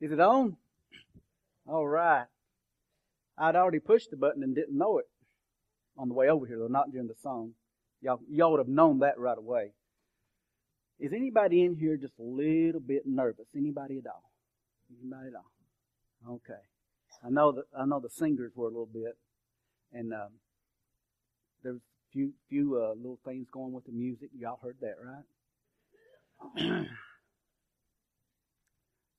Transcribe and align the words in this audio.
Is 0.00 0.12
it 0.12 0.20
on? 0.20 0.56
All 1.68 1.86
right. 1.86 2.26
I'd 3.36 3.56
already 3.56 3.80
pushed 3.80 4.10
the 4.10 4.16
button 4.16 4.42
and 4.42 4.54
didn't 4.54 4.76
know 4.76 4.98
it 4.98 5.06
on 5.96 6.08
the 6.08 6.14
way 6.14 6.28
over 6.28 6.46
here, 6.46 6.58
though 6.58 6.68
not 6.68 6.90
during 6.90 7.08
the 7.08 7.14
song. 7.22 7.52
Y'all, 8.02 8.20
y'all 8.30 8.52
would 8.52 8.60
have 8.60 8.68
known 8.68 9.00
that 9.00 9.18
right 9.18 9.36
away. 9.36 9.72
Is 10.98 11.12
anybody 11.12 11.64
in 11.64 11.76
here 11.76 11.96
just 11.96 12.18
a 12.18 12.22
little 12.22 12.80
bit 12.80 13.02
nervous? 13.06 13.46
Anybody 13.56 13.98
at 13.98 14.06
all? 14.06 14.30
Anybody 15.00 15.28
at 15.28 15.34
all? 15.34 16.34
Okay. 16.34 16.60
I 17.24 17.30
know 17.30 17.52
that 17.52 17.64
I 17.78 17.84
know 17.86 18.00
the 18.00 18.10
singers 18.10 18.52
were 18.54 18.66
a 18.66 18.70
little 18.70 18.88
bit, 18.92 19.16
and 19.92 20.12
um, 20.12 20.28
there's 21.62 21.76
a 21.76 21.80
few 22.12 22.32
few 22.48 22.76
uh, 22.76 22.94
little 22.94 23.18
things 23.24 23.46
going 23.52 23.72
with 23.72 23.84
the 23.84 23.92
music. 23.92 24.30
Y'all 24.38 24.60
heard 24.62 24.76
that, 24.80 24.96
right? 26.56 26.86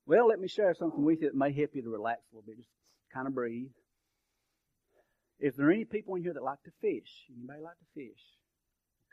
well, 0.06 0.28
let 0.28 0.40
me 0.40 0.48
share 0.48 0.74
something 0.74 1.04
with 1.04 1.22
you 1.22 1.30
that 1.30 1.36
may 1.36 1.52
help 1.52 1.72
you 1.74 1.82
to 1.84 1.90
relax 1.90 2.22
a 2.32 2.36
little 2.36 2.48
bit. 2.48 2.58
Just 2.58 2.70
kind 3.14 3.28
of 3.28 3.36
breathe. 3.36 3.70
Is 5.40 5.56
there 5.56 5.72
any 5.72 5.86
people 5.86 6.16
in 6.16 6.24
here 6.24 6.34
that 6.34 6.44
like 6.44 6.62
to 6.64 6.72
fish? 6.82 7.10
Anybody 7.36 7.62
like 7.62 7.78
to 7.78 7.86
fish? 7.96 8.22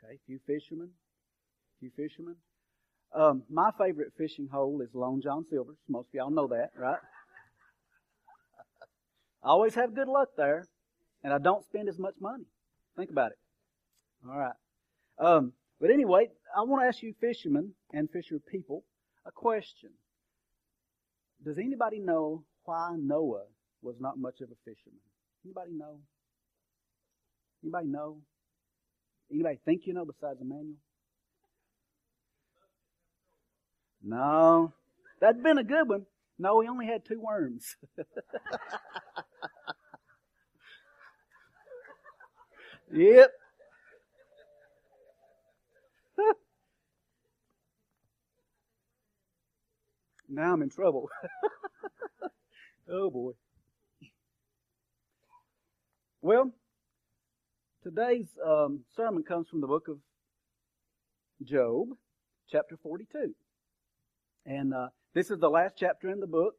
Okay, 0.03 0.15
a 0.15 0.19
few 0.25 0.39
fishermen. 0.45 0.89
A 0.89 1.79
few 1.79 1.91
fishermen. 1.95 2.35
Um, 3.13 3.43
my 3.49 3.71
favorite 3.79 4.13
fishing 4.17 4.47
hole 4.51 4.81
is 4.81 4.89
Long 4.93 5.21
John 5.21 5.45
Silver's. 5.49 5.77
Most 5.87 6.09
of 6.09 6.13
y'all 6.13 6.29
know 6.29 6.47
that, 6.47 6.71
right? 6.77 6.99
I 9.43 9.47
always 9.47 9.73
have 9.75 9.95
good 9.95 10.07
luck 10.07 10.29
there, 10.37 10.67
and 11.23 11.33
I 11.33 11.39
don't 11.39 11.65
spend 11.65 11.89
as 11.89 11.97
much 11.97 12.13
money. 12.19 12.45
Think 12.95 13.09
about 13.09 13.31
it. 13.31 13.39
All 14.27 14.37
right. 14.37 14.53
Um, 15.17 15.53
but 15.81 15.89
anyway, 15.89 16.29
I 16.55 16.61
want 16.61 16.83
to 16.83 16.87
ask 16.87 17.01
you 17.01 17.15
fishermen 17.19 17.73
and 17.93 18.11
fisher 18.11 18.37
people 18.39 18.83
a 19.25 19.31
question. 19.31 19.89
Does 21.43 21.57
anybody 21.57 21.99
know 21.99 22.43
why 22.65 22.95
Noah 22.97 23.45
was 23.81 23.95
not 23.99 24.17
much 24.17 24.41
of 24.41 24.49
a 24.51 24.55
fisherman? 24.65 24.99
Anybody 25.45 25.71
know? 25.73 25.99
Anybody 27.63 27.87
know? 27.87 28.17
Anybody 29.31 29.59
think 29.65 29.81
you 29.85 29.93
know 29.93 30.05
besides 30.05 30.39
Emmanuel? 30.41 30.75
No. 34.03 34.73
That'd 35.21 35.43
been 35.43 35.57
a 35.57 35.63
good 35.63 35.87
one. 35.87 36.05
No, 36.37 36.59
he 36.61 36.67
only 36.67 36.85
had 36.87 37.05
two 37.05 37.19
worms. 37.19 37.75
yep. 42.93 43.31
Now 50.29 50.53
I'm 50.53 50.61
in 50.61 50.69
trouble. 50.69 51.09
oh 52.91 53.09
boy. 53.09 53.31
Well, 56.21 56.51
today's 57.83 58.27
um, 58.45 58.81
sermon 58.95 59.23
comes 59.23 59.47
from 59.49 59.61
the 59.61 59.67
book 59.67 59.87
of 59.87 59.97
Job, 61.43 61.89
chapter 62.49 62.77
42. 62.81 63.33
And 64.45 64.73
uh, 64.73 64.87
this 65.13 65.31
is 65.31 65.39
the 65.39 65.49
last 65.49 65.75
chapter 65.77 66.09
in 66.09 66.19
the 66.19 66.27
book. 66.27 66.55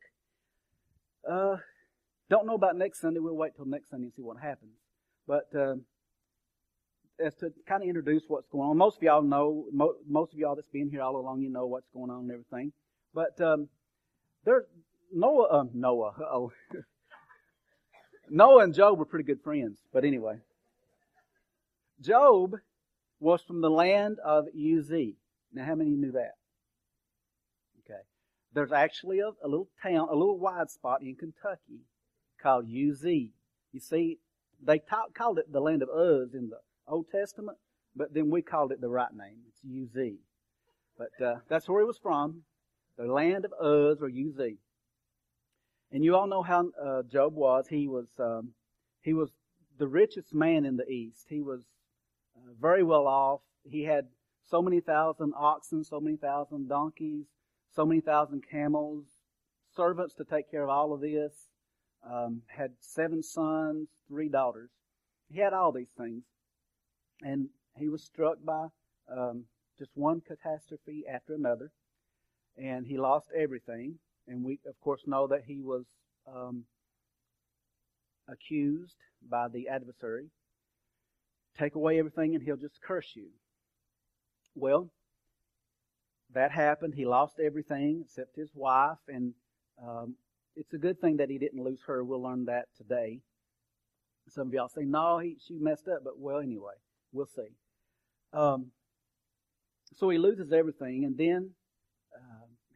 Uh, 1.30 1.56
don't 2.30 2.46
know 2.46 2.54
about 2.54 2.76
next 2.76 3.00
Sunday. 3.00 3.20
We'll 3.20 3.36
wait 3.36 3.54
till 3.56 3.66
next 3.66 3.90
Sunday 3.90 4.06
and 4.06 4.14
see 4.14 4.22
what 4.22 4.38
happens. 4.40 4.72
But 5.26 5.48
uh, 5.54 5.74
as 7.24 7.34
to 7.36 7.52
kind 7.68 7.82
of 7.82 7.88
introduce 7.88 8.22
what's 8.28 8.48
going 8.48 8.70
on, 8.70 8.76
most 8.78 8.96
of 8.96 9.02
y'all 9.02 9.22
know, 9.22 9.66
mo- 9.72 9.96
most 10.08 10.32
of 10.32 10.38
y'all 10.38 10.56
that's 10.56 10.70
been 10.72 10.90
here 10.90 11.02
all 11.02 11.16
along, 11.16 11.42
you 11.42 11.50
know 11.50 11.66
what's 11.66 11.88
going 11.92 12.10
on 12.10 12.20
and 12.20 12.30
everything. 12.30 12.72
But 13.14 13.40
um, 13.40 13.68
there's 14.44 14.64
Noah, 15.12 15.48
uh, 15.48 15.64
Noah, 15.74 16.14
oh, 16.20 16.52
Noah 18.30 18.64
and 18.64 18.74
Job 18.74 18.98
were 18.98 19.04
pretty 19.04 19.24
good 19.24 19.42
friends. 19.42 19.78
But 19.92 20.04
anyway, 20.04 20.36
Job 22.00 22.56
was 23.18 23.42
from 23.42 23.60
the 23.60 23.70
land 23.70 24.18
of 24.24 24.46
Uz. 24.54 24.90
Now, 25.52 25.64
how 25.64 25.74
many 25.74 25.90
knew 25.90 26.12
that? 26.12 26.34
Okay, 27.84 28.00
there's 28.54 28.72
actually 28.72 29.18
a, 29.18 29.30
a 29.44 29.48
little 29.48 29.68
town, 29.82 30.08
a 30.10 30.14
little 30.14 30.38
wide 30.38 30.70
spot 30.70 31.02
in 31.02 31.16
Kentucky 31.16 31.82
called 32.40 32.66
Uz. 32.66 33.04
You 33.04 33.80
see, 33.80 34.18
they 34.62 34.78
called 34.78 35.38
it 35.38 35.52
the 35.52 35.60
land 35.60 35.82
of 35.82 35.88
Uz 35.88 36.34
in 36.34 36.50
the 36.50 36.58
Old 36.86 37.06
Testament, 37.10 37.58
but 37.96 38.14
then 38.14 38.30
we 38.30 38.42
called 38.42 38.72
it 38.72 38.80
the 38.80 38.88
right 38.88 39.12
name. 39.12 39.38
It's 39.48 39.64
Uz. 39.64 40.18
But 40.96 41.24
uh, 41.24 41.36
that's 41.48 41.68
where 41.68 41.80
he 41.80 41.86
was 41.86 41.98
from, 41.98 42.42
the 43.00 43.12
land 43.12 43.46
of 43.46 43.52
Uz 43.64 44.02
or 44.02 44.08
Uz. 44.08 44.38
And 45.92 46.04
you 46.04 46.14
all 46.14 46.26
know 46.26 46.42
how 46.42 46.70
uh, 46.80 47.02
Job 47.02 47.34
was. 47.34 47.66
He 47.68 47.88
was 47.88 48.08
um, 48.18 48.50
he 49.00 49.14
was 49.14 49.30
the 49.78 49.88
richest 49.88 50.34
man 50.34 50.64
in 50.64 50.76
the 50.76 50.86
East. 50.86 51.26
He 51.28 51.40
was 51.40 51.60
uh, 52.36 52.52
very 52.60 52.82
well 52.82 53.06
off. 53.06 53.40
He 53.64 53.84
had 53.84 54.06
so 54.48 54.60
many 54.60 54.80
thousand 54.80 55.32
oxen, 55.36 55.82
so 55.82 56.00
many 56.00 56.16
thousand 56.16 56.68
donkeys, 56.68 57.26
so 57.74 57.86
many 57.86 58.00
thousand 58.00 58.42
camels, 58.50 59.06
servants 59.74 60.14
to 60.14 60.24
take 60.24 60.50
care 60.50 60.62
of 60.62 60.68
all 60.68 60.92
of 60.92 61.00
this, 61.00 61.48
um, 62.08 62.42
had 62.48 62.72
seven 62.80 63.22
sons, 63.22 63.88
three 64.08 64.28
daughters. 64.28 64.70
He 65.32 65.40
had 65.40 65.52
all 65.52 65.72
these 65.72 65.92
things. 65.96 66.24
And 67.22 67.48
he 67.76 67.88
was 67.88 68.02
struck 68.02 68.38
by 68.44 68.66
um, 69.10 69.44
just 69.78 69.90
one 69.94 70.20
catastrophe 70.20 71.04
after 71.10 71.34
another. 71.34 71.70
And 72.60 72.86
he 72.86 72.98
lost 72.98 73.28
everything. 73.36 73.98
And 74.28 74.44
we, 74.44 74.58
of 74.68 74.78
course, 74.80 75.00
know 75.06 75.26
that 75.28 75.42
he 75.46 75.60
was 75.60 75.84
um, 76.32 76.64
accused 78.28 78.96
by 79.28 79.48
the 79.48 79.68
adversary. 79.68 80.26
Take 81.58 81.74
away 81.74 81.98
everything 81.98 82.34
and 82.34 82.44
he'll 82.44 82.56
just 82.56 82.80
curse 82.82 83.12
you. 83.14 83.28
Well, 84.54 84.90
that 86.34 86.52
happened. 86.52 86.94
He 86.94 87.04
lost 87.04 87.40
everything 87.40 88.02
except 88.04 88.36
his 88.36 88.50
wife, 88.54 88.98
and 89.08 89.34
um, 89.82 90.14
it's 90.56 90.72
a 90.74 90.78
good 90.78 91.00
thing 91.00 91.16
that 91.16 91.30
he 91.30 91.38
didn't 91.38 91.62
lose 91.62 91.80
her. 91.86 92.04
We'll 92.04 92.22
learn 92.22 92.44
that 92.46 92.66
today. 92.76 93.20
Some 94.28 94.48
of 94.48 94.54
y'all 94.54 94.68
say, 94.68 94.82
no, 94.84 95.18
he, 95.18 95.36
she 95.44 95.54
messed 95.54 95.88
up, 95.88 96.04
but 96.04 96.18
well, 96.18 96.38
anyway, 96.38 96.74
we'll 97.12 97.26
see. 97.26 97.48
Um, 98.32 98.66
so 99.96 100.08
he 100.08 100.18
loses 100.18 100.52
everything, 100.52 101.04
and 101.04 101.18
then 101.18 101.50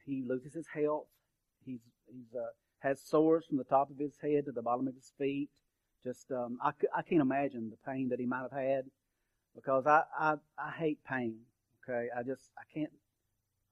he 0.06 0.22
loses 0.26 0.54
his 0.54 0.66
health. 0.69 1.06
He's, 1.65 1.81
he's 2.06 2.34
uh, 2.34 2.47
has 2.81 3.00
sores 3.00 3.47
from 3.47 3.59
the 3.59 3.65
top 3.65 3.91
of 3.91 3.98
his 3.98 4.15
head 4.20 4.44
to 4.47 4.53
the 4.53 4.62
bottom 4.62 4.87
of 4.87 4.94
his 4.94 5.12
feet. 5.19 5.48
Just 6.03 6.31
um, 6.31 6.59
I, 6.62 6.70
I 6.94 7.03
can't 7.03 7.22
imagine 7.22 7.70
the 7.70 7.91
pain 7.91 8.10
that 8.10 8.20
he 8.20 8.26
might 8.26 8.43
have 8.43 8.53
had 8.53 8.84
because 9.54 9.87
I, 9.87 10.03
I 10.19 10.34
I 10.59 10.70
hate 10.70 10.98
pain. 11.09 11.38
Okay, 11.88 12.09
I 12.16 12.22
just 12.22 12.50
I 12.59 12.62
can't 12.72 12.91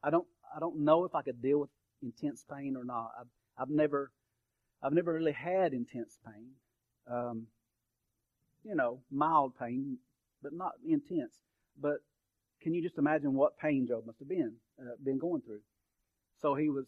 I 0.03 0.10
don't 0.10 0.26
I 0.54 0.60
don't 0.60 0.81
know 0.81 1.04
if 1.04 1.15
I 1.15 1.22
could 1.22 1.42
deal 1.42 1.60
with 1.60 1.71
intense 2.03 2.44
pain 2.50 2.76
or 2.76 2.84
not. 2.84 3.12
I've, 3.21 3.26
I've 3.59 3.71
never 3.71 4.10
I've 4.82 4.92
never 4.92 5.12
really 5.12 5.32
had 5.32 5.72
intense 5.72 6.19
pain. 6.25 6.50
Um, 7.10 7.47
you 8.65 8.75
know, 8.75 9.00
mild 9.10 9.59
pain, 9.59 9.98
but 10.42 10.53
not 10.53 10.72
intense. 10.87 11.34
But 11.81 11.98
can 12.62 12.75
you 12.75 12.82
just 12.82 12.98
imagine 12.98 13.34
what 13.34 13.59
pain 13.59 13.87
Job 13.87 14.06
must 14.06 14.19
have 14.21 14.28
been 14.28 14.54
uh, 14.81 14.94
been 15.03 15.19
going 15.19 15.42
through? 15.42 15.60
So 16.42 16.54
he 16.54 16.69
was 16.69 16.86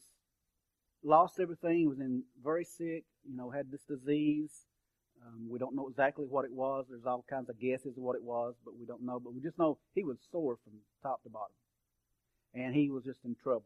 lost 1.03 1.41
everything. 1.41 1.79
He 1.79 1.87
was 1.87 2.01
in 2.01 2.25
very 2.43 2.65
sick. 2.65 3.05
You 3.25 3.37
know, 3.37 3.51
had 3.51 3.71
this 3.71 3.85
disease. 3.85 4.51
Um, 5.27 5.49
we 5.49 5.59
don't 5.59 5.75
know 5.75 5.89
exactly 5.89 6.27
what 6.27 6.45
it 6.45 6.53
was. 6.53 6.87
There's 6.91 7.07
all 7.07 7.25
kinds 7.31 7.49
of 7.49 7.59
guesses 7.59 7.97
of 7.97 8.03
what 8.03 8.17
it 8.17 8.23
was, 8.23 8.55
but 8.65 8.77
we 8.79 8.85
don't 8.85 9.03
know. 9.03 9.19
But 9.19 9.33
we 9.33 9.41
just 9.41 9.59
know 9.59 9.79
he 9.95 10.05
was 10.05 10.19
sore 10.31 10.59
from 10.63 10.75
top 11.03 11.23
to 11.23 11.31
bottom 11.31 11.55
and 12.55 12.75
he 12.75 12.91
was 12.91 13.05
just 13.05 13.25
in 13.25 13.35
trouble. 13.35 13.65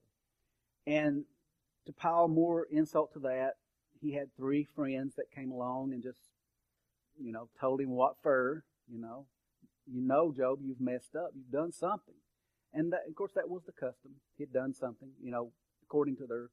And 0.86 1.24
to 1.86 1.92
pile 1.92 2.28
more 2.28 2.66
insult 2.70 3.12
to 3.14 3.18
that, 3.20 3.54
he 4.00 4.12
had 4.14 4.34
three 4.36 4.64
friends 4.64 5.14
that 5.16 5.30
came 5.34 5.50
along 5.50 5.92
and 5.92 6.02
just, 6.02 6.18
you 7.20 7.32
know, 7.32 7.48
told 7.60 7.80
him 7.80 7.90
what 7.90 8.16
for, 8.22 8.64
you 8.90 9.00
know, 9.00 9.26
you 9.86 10.00
know, 10.00 10.32
Job, 10.36 10.60
you've 10.62 10.80
messed 10.80 11.16
up, 11.16 11.30
you've 11.34 11.50
done 11.50 11.72
something. 11.72 12.14
And 12.72 12.92
that, 12.92 13.00
of 13.08 13.14
course, 13.14 13.32
that 13.34 13.48
was 13.48 13.62
the 13.64 13.72
custom. 13.72 14.12
He'd 14.36 14.52
done 14.52 14.74
something, 14.74 15.08
you 15.22 15.30
know, 15.30 15.52
according 15.88 16.16
to 16.16 16.26
their 16.26 16.50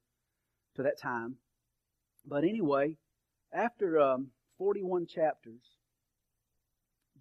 to 0.76 0.82
that 0.82 1.00
time. 1.00 1.36
But 2.26 2.44
anyway, 2.44 2.96
after 3.52 4.00
um, 4.00 4.28
41 4.58 5.06
chapters, 5.06 5.62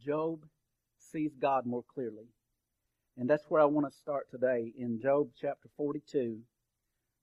Job 0.03 0.45
sees 0.97 1.31
God 1.39 1.65
more 1.65 1.83
clearly. 1.93 2.27
And 3.17 3.29
that's 3.29 3.45
where 3.47 3.61
I 3.61 3.65
want 3.65 3.89
to 3.89 3.97
start 3.97 4.29
today 4.29 4.73
in 4.77 4.99
Job 4.99 5.29
chapter 5.39 5.69
42. 5.77 6.39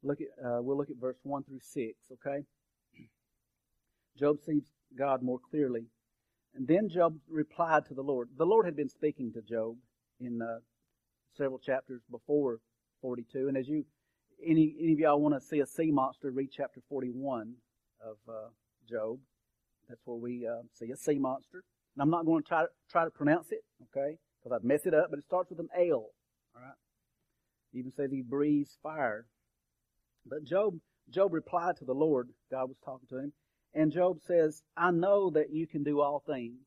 Look 0.03 0.21
at, 0.21 0.45
uh, 0.45 0.63
we'll 0.63 0.77
look 0.77 0.91
at 0.91 0.97
verse 0.97 1.19
1 1.23 1.45
through 1.45 1.61
6, 1.61 1.99
okay? 2.13 2.45
Job 4.19 4.39
sees 4.45 4.63
God 4.97 5.23
more 5.23 5.39
clearly. 5.51 5.85
And 6.55 6.67
then 6.67 6.89
Job 6.89 7.17
replied 7.29 7.87
to 7.87 7.95
the 7.95 8.03
Lord. 8.03 8.31
The 8.37 8.47
Lord 8.47 8.65
had 8.67 8.77
been 8.77 8.89
speaking 8.89 9.33
to 9.33 9.43
Job 9.43 9.77
in 10.21 10.41
uh, 10.41 10.59
several 11.37 11.59
chapters 11.59 12.01
before 12.11 12.61
42. 13.03 13.49
And 13.49 13.57
as 13.57 13.69
you, 13.69 13.85
any 14.45 14.75
any 14.81 14.93
of 14.93 14.99
y'all 14.99 15.21
want 15.21 15.35
to 15.35 15.41
see 15.41 15.61
a 15.61 15.67
sea 15.67 15.91
monster, 15.91 16.31
read 16.31 16.51
chapter 16.55 16.81
41 16.89 17.55
of 18.05 18.17
uh, 18.29 18.49
Job. 18.89 19.19
That's 19.89 20.01
where 20.05 20.17
we 20.17 20.47
uh, 20.47 20.63
see 20.73 20.91
a 20.91 20.97
sea 20.97 21.19
monster. 21.19 21.65
And 21.95 22.03
I'm 22.03 22.11
not 22.11 22.25
going 22.25 22.43
to 22.43 22.49
try 22.49 22.63
to, 22.63 22.69
try 22.91 23.05
to 23.05 23.11
pronounce 23.11 23.53
it, 23.53 23.65
okay, 23.85 24.17
because 24.39 24.57
I'd 24.57 24.65
mess 24.67 24.87
it 24.87 24.95
up. 24.95 25.09
But 25.11 25.19
it 25.19 25.25
starts 25.25 25.51
with 25.51 25.61
an 25.61 25.69
L. 25.77 26.11
All 26.55 26.63
right. 26.63 26.75
Even 27.75 27.93
says 27.93 28.11
he 28.11 28.23
breathes 28.23 28.77
fire. 28.83 29.27
But 30.27 30.45
Job 30.45 30.75
Job 31.11 31.33
replied 31.33 31.77
to 31.79 31.85
the 31.85 31.95
Lord. 31.95 32.29
God 32.51 32.69
was 32.69 32.79
talking 32.85 33.09
to 33.11 33.19
him, 33.19 33.33
and 33.75 33.93
Job 33.93 34.21
says, 34.21 34.63
"I 34.77 34.91
know 34.91 35.31
that 35.31 35.51
you 35.51 35.67
can 35.67 35.83
do 35.83 36.01
all 36.01 36.21
things." 36.27 36.61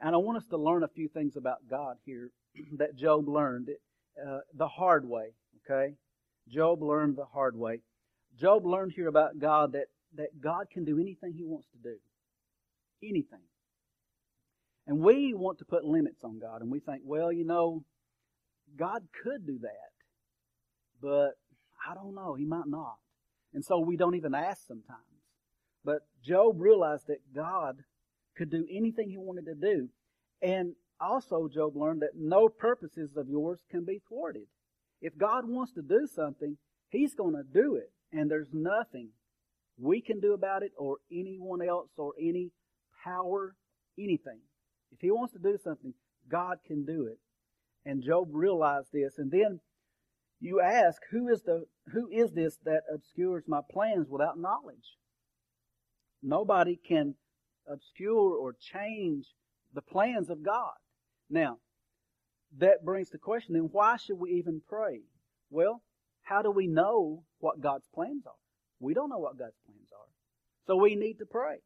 And 0.00 0.14
I 0.14 0.18
want 0.18 0.38
us 0.38 0.46
to 0.48 0.56
learn 0.56 0.82
a 0.82 0.88
few 0.88 1.08
things 1.08 1.36
about 1.36 1.68
God 1.70 1.96
here 2.04 2.30
that 2.78 2.96
Job 2.96 3.28
learned 3.28 3.70
uh, 4.20 4.40
the 4.52 4.68
hard 4.68 5.08
way. 5.08 5.34
Okay, 5.64 5.94
Job 6.48 6.82
learned 6.82 7.16
the 7.16 7.24
hard 7.24 7.56
way. 7.56 7.80
Job 8.38 8.66
learned 8.66 8.92
here 8.92 9.08
about 9.08 9.38
God 9.38 9.72
that, 9.72 9.86
that 10.16 10.40
God 10.40 10.66
can 10.70 10.84
do 10.84 10.98
anything 10.98 11.32
he 11.32 11.44
wants 11.44 11.68
to 11.72 11.78
do. 11.78 11.96
Anything. 13.02 13.40
And 14.86 15.00
we 15.00 15.32
want 15.34 15.58
to 15.58 15.64
put 15.64 15.84
limits 15.84 16.24
on 16.24 16.38
God, 16.38 16.60
and 16.60 16.70
we 16.70 16.80
think, 16.80 17.02
well, 17.04 17.32
you 17.32 17.44
know, 17.44 17.84
God 18.76 19.02
could 19.22 19.46
do 19.46 19.58
that, 19.60 19.92
but 21.00 21.32
I 21.88 21.94
don't 21.94 22.14
know, 22.14 22.34
he 22.34 22.44
might 22.44 22.66
not. 22.66 22.96
And 23.54 23.64
so 23.64 23.78
we 23.78 23.96
don't 23.96 24.14
even 24.14 24.34
ask 24.34 24.66
sometimes. 24.66 25.00
But 25.84 26.02
Job 26.24 26.60
realized 26.60 27.08
that 27.08 27.20
God 27.34 27.78
could 28.36 28.50
do 28.50 28.66
anything 28.70 29.10
he 29.10 29.18
wanted 29.18 29.46
to 29.46 29.54
do. 29.54 29.88
And 30.40 30.74
also, 31.00 31.48
Job 31.48 31.76
learned 31.76 32.02
that 32.02 32.16
no 32.16 32.48
purposes 32.48 33.16
of 33.16 33.28
yours 33.28 33.60
can 33.70 33.84
be 33.84 34.00
thwarted. 34.08 34.46
If 35.02 35.18
God 35.18 35.46
wants 35.46 35.72
to 35.72 35.82
do 35.82 36.06
something, 36.06 36.56
He's 36.88 37.14
going 37.14 37.34
to 37.34 37.42
do 37.42 37.74
it. 37.74 37.90
And 38.12 38.30
there's 38.30 38.52
nothing 38.52 39.08
we 39.78 40.00
can 40.00 40.20
do 40.20 40.32
about 40.32 40.62
it 40.62 40.72
or 40.78 40.98
anyone 41.10 41.60
else 41.60 41.90
or 41.96 42.12
any 42.20 42.52
power, 43.04 43.54
anything. 43.98 44.38
If 44.92 45.00
He 45.00 45.10
wants 45.10 45.32
to 45.32 45.38
do 45.38 45.58
something, 45.62 45.92
God 46.30 46.58
can 46.66 46.84
do 46.84 47.06
it. 47.06 47.18
And 47.84 48.02
Job 48.02 48.28
realized 48.30 48.88
this. 48.92 49.14
And 49.18 49.30
then 49.30 49.58
you 50.40 50.60
ask, 50.60 51.00
who 51.10 51.28
is 51.28 51.42
the 51.42 51.64
who 51.92 52.08
is 52.08 52.32
this 52.32 52.58
that 52.64 52.82
obscures 52.92 53.44
my 53.48 53.60
plans 53.72 54.08
without 54.08 54.38
knowledge? 54.38 54.96
Nobody 56.22 56.78
can 56.86 57.16
obscure 57.68 58.36
or 58.36 58.54
change 58.60 59.26
the 59.74 59.82
plans 59.82 60.30
of 60.30 60.44
God. 60.44 60.74
Now, 61.28 61.58
that 62.58 62.84
brings 62.84 63.10
the 63.10 63.18
question 63.18 63.54
then 63.54 63.68
why 63.72 63.96
should 63.96 64.18
we 64.18 64.32
even 64.32 64.60
pray? 64.68 65.00
Well, 65.50 65.82
how 66.22 66.42
do 66.42 66.50
we 66.50 66.66
know 66.66 67.24
what 67.38 67.60
God's 67.60 67.88
plans 67.94 68.26
are? 68.26 68.32
We 68.80 68.94
don't 68.94 69.10
know 69.10 69.18
what 69.18 69.38
God's 69.38 69.58
plans 69.66 69.88
are. 69.92 70.08
So 70.66 70.76
we 70.76 70.94
need 70.94 71.18
to 71.18 71.26
pray. 71.26 71.58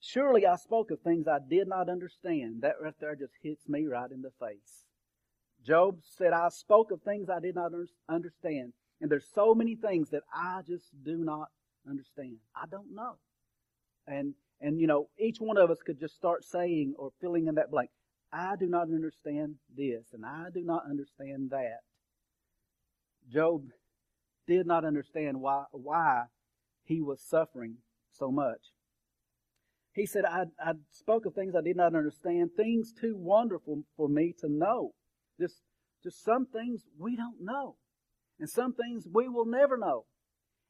Surely 0.00 0.46
I 0.46 0.56
spoke 0.56 0.90
of 0.90 1.00
things 1.00 1.26
I 1.26 1.38
did 1.38 1.68
not 1.68 1.88
understand. 1.88 2.62
That 2.62 2.76
right 2.80 2.94
there 3.00 3.16
just 3.16 3.32
hits 3.42 3.68
me 3.68 3.86
right 3.86 4.10
in 4.10 4.22
the 4.22 4.30
face. 4.40 4.84
Job 5.66 5.98
said, 6.02 6.32
I 6.32 6.48
spoke 6.50 6.90
of 6.92 7.02
things 7.02 7.28
I 7.28 7.40
did 7.40 7.54
not 7.54 7.72
understand. 8.08 8.72
And 9.00 9.10
there's 9.10 9.28
so 9.34 9.54
many 9.54 9.74
things 9.74 10.10
that 10.10 10.22
I 10.32 10.60
just 10.66 10.84
do 11.04 11.16
not 11.16 11.48
understand. 11.88 12.36
I 12.54 12.66
don't 12.70 12.94
know. 12.94 13.16
And, 14.06 14.34
and 14.60 14.80
you 14.80 14.86
know, 14.86 15.08
each 15.18 15.40
one 15.40 15.56
of 15.58 15.70
us 15.70 15.78
could 15.84 15.98
just 15.98 16.14
start 16.14 16.44
saying 16.44 16.94
or 16.98 17.10
filling 17.20 17.48
in 17.48 17.56
that 17.56 17.70
blank. 17.70 17.90
I 18.32 18.56
do 18.58 18.66
not 18.66 18.88
understand 18.88 19.56
this, 19.74 20.12
and 20.12 20.24
I 20.24 20.46
do 20.52 20.62
not 20.64 20.84
understand 20.88 21.50
that. 21.50 21.80
Job 23.32 23.62
did 24.46 24.66
not 24.66 24.84
understand 24.84 25.40
why, 25.40 25.64
why 25.72 26.24
he 26.84 27.00
was 27.00 27.20
suffering 27.20 27.76
so 28.12 28.30
much. 28.30 28.60
He 29.92 30.06
said, 30.06 30.24
I, 30.24 30.44
I 30.60 30.72
spoke 30.92 31.24
of 31.26 31.34
things 31.34 31.54
I 31.56 31.62
did 31.62 31.76
not 31.76 31.94
understand, 31.94 32.50
things 32.56 32.92
too 32.92 33.16
wonderful 33.16 33.82
for 33.96 34.08
me 34.08 34.34
to 34.40 34.48
know. 34.48 34.92
Just, 35.40 35.62
just 36.04 36.22
some 36.22 36.46
things 36.46 36.82
we 36.98 37.16
don't 37.16 37.40
know. 37.40 37.76
And 38.38 38.48
some 38.48 38.74
things 38.74 39.06
we 39.10 39.28
will 39.28 39.46
never 39.46 39.78
know. 39.78 40.04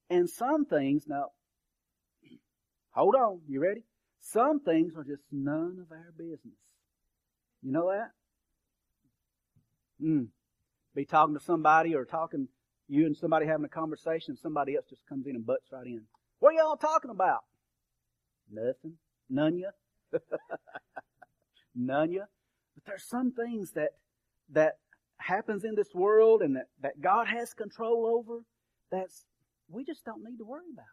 And 0.09 0.31
some 0.31 0.64
things, 0.64 1.05
now, 1.09 1.31
hold 2.93 3.17
on, 3.17 3.41
you 3.49 3.61
ready? 3.61 3.82
Some 4.20 4.61
things 4.61 4.94
are 4.97 5.05
just 5.05 5.25
none 5.32 5.79
of 5.81 5.91
our 5.91 6.12
business. 6.17 6.75
You 7.66 7.72
know 7.72 7.90
that? 7.90 8.12
Mm. 10.00 10.28
Be 10.94 11.04
talking 11.04 11.34
to 11.34 11.40
somebody 11.40 11.96
or 11.96 12.04
talking, 12.04 12.46
you 12.86 13.06
and 13.06 13.16
somebody 13.16 13.44
having 13.44 13.64
a 13.64 13.68
conversation, 13.68 14.32
and 14.32 14.38
somebody 14.38 14.76
else 14.76 14.84
just 14.88 15.04
comes 15.08 15.26
in 15.26 15.34
and 15.34 15.44
butts 15.44 15.72
right 15.72 15.84
in. 15.84 16.02
What 16.38 16.50
are 16.54 16.58
y'all 16.58 16.76
talking 16.76 17.10
about? 17.10 17.40
Nothing. 18.48 18.92
None 19.28 19.58
ya. 19.58 19.70
None 21.74 22.12
ya. 22.12 22.22
But 22.76 22.84
there's 22.86 23.02
some 23.02 23.32
things 23.32 23.72
that, 23.72 23.90
that 24.52 24.74
happens 25.16 25.64
in 25.64 25.74
this 25.74 25.92
world 25.92 26.42
and 26.42 26.54
that, 26.54 26.66
that 26.82 27.00
God 27.00 27.26
has 27.26 27.52
control 27.52 28.06
over 28.06 28.42
that's, 28.92 29.24
we 29.68 29.84
just 29.84 30.04
don't 30.04 30.22
need 30.22 30.36
to 30.36 30.44
worry 30.44 30.70
about 30.72 30.84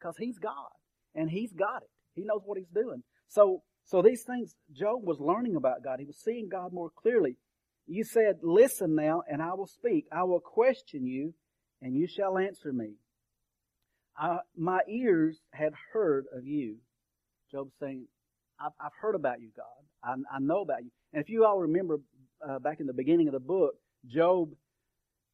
because 0.00 0.16
He's 0.18 0.40
God 0.40 0.72
and 1.14 1.30
He's 1.30 1.52
got 1.52 1.82
it. 1.82 1.90
He 2.16 2.24
knows 2.24 2.42
what 2.44 2.58
He's 2.58 2.70
doing. 2.74 3.04
So 3.28 3.62
so 3.88 4.02
these 4.02 4.22
things 4.22 4.54
Job 4.70 5.02
was 5.02 5.18
learning 5.18 5.56
about 5.56 5.82
God. 5.82 5.98
He 5.98 6.04
was 6.04 6.18
seeing 6.18 6.50
God 6.50 6.74
more 6.74 6.90
clearly. 6.94 7.36
You 7.86 8.04
said, 8.04 8.40
Listen 8.42 8.94
now, 8.94 9.22
and 9.26 9.40
I 9.40 9.54
will 9.54 9.66
speak. 9.66 10.04
I 10.12 10.24
will 10.24 10.40
question 10.40 11.06
you, 11.06 11.32
and 11.80 11.96
you 11.96 12.06
shall 12.06 12.36
answer 12.36 12.70
me. 12.70 12.90
I, 14.14 14.40
my 14.54 14.80
ears 14.88 15.38
had 15.52 15.72
heard 15.92 16.26
of 16.36 16.46
you. 16.46 16.76
Job 17.50 17.68
saying, 17.80 18.06
I've, 18.60 18.72
I've, 18.78 18.92
heard 19.00 19.14
about 19.14 19.40
you, 19.40 19.48
God. 19.56 19.64
I, 20.04 20.36
I, 20.36 20.38
know 20.38 20.60
about 20.60 20.84
you. 20.84 20.90
And 21.14 21.22
if 21.22 21.30
you 21.30 21.46
all 21.46 21.58
remember 21.60 22.00
uh, 22.46 22.58
back 22.58 22.80
in 22.80 22.86
the 22.86 22.92
beginning 22.92 23.28
of 23.28 23.32
the 23.32 23.40
book, 23.40 23.76
Job 24.06 24.50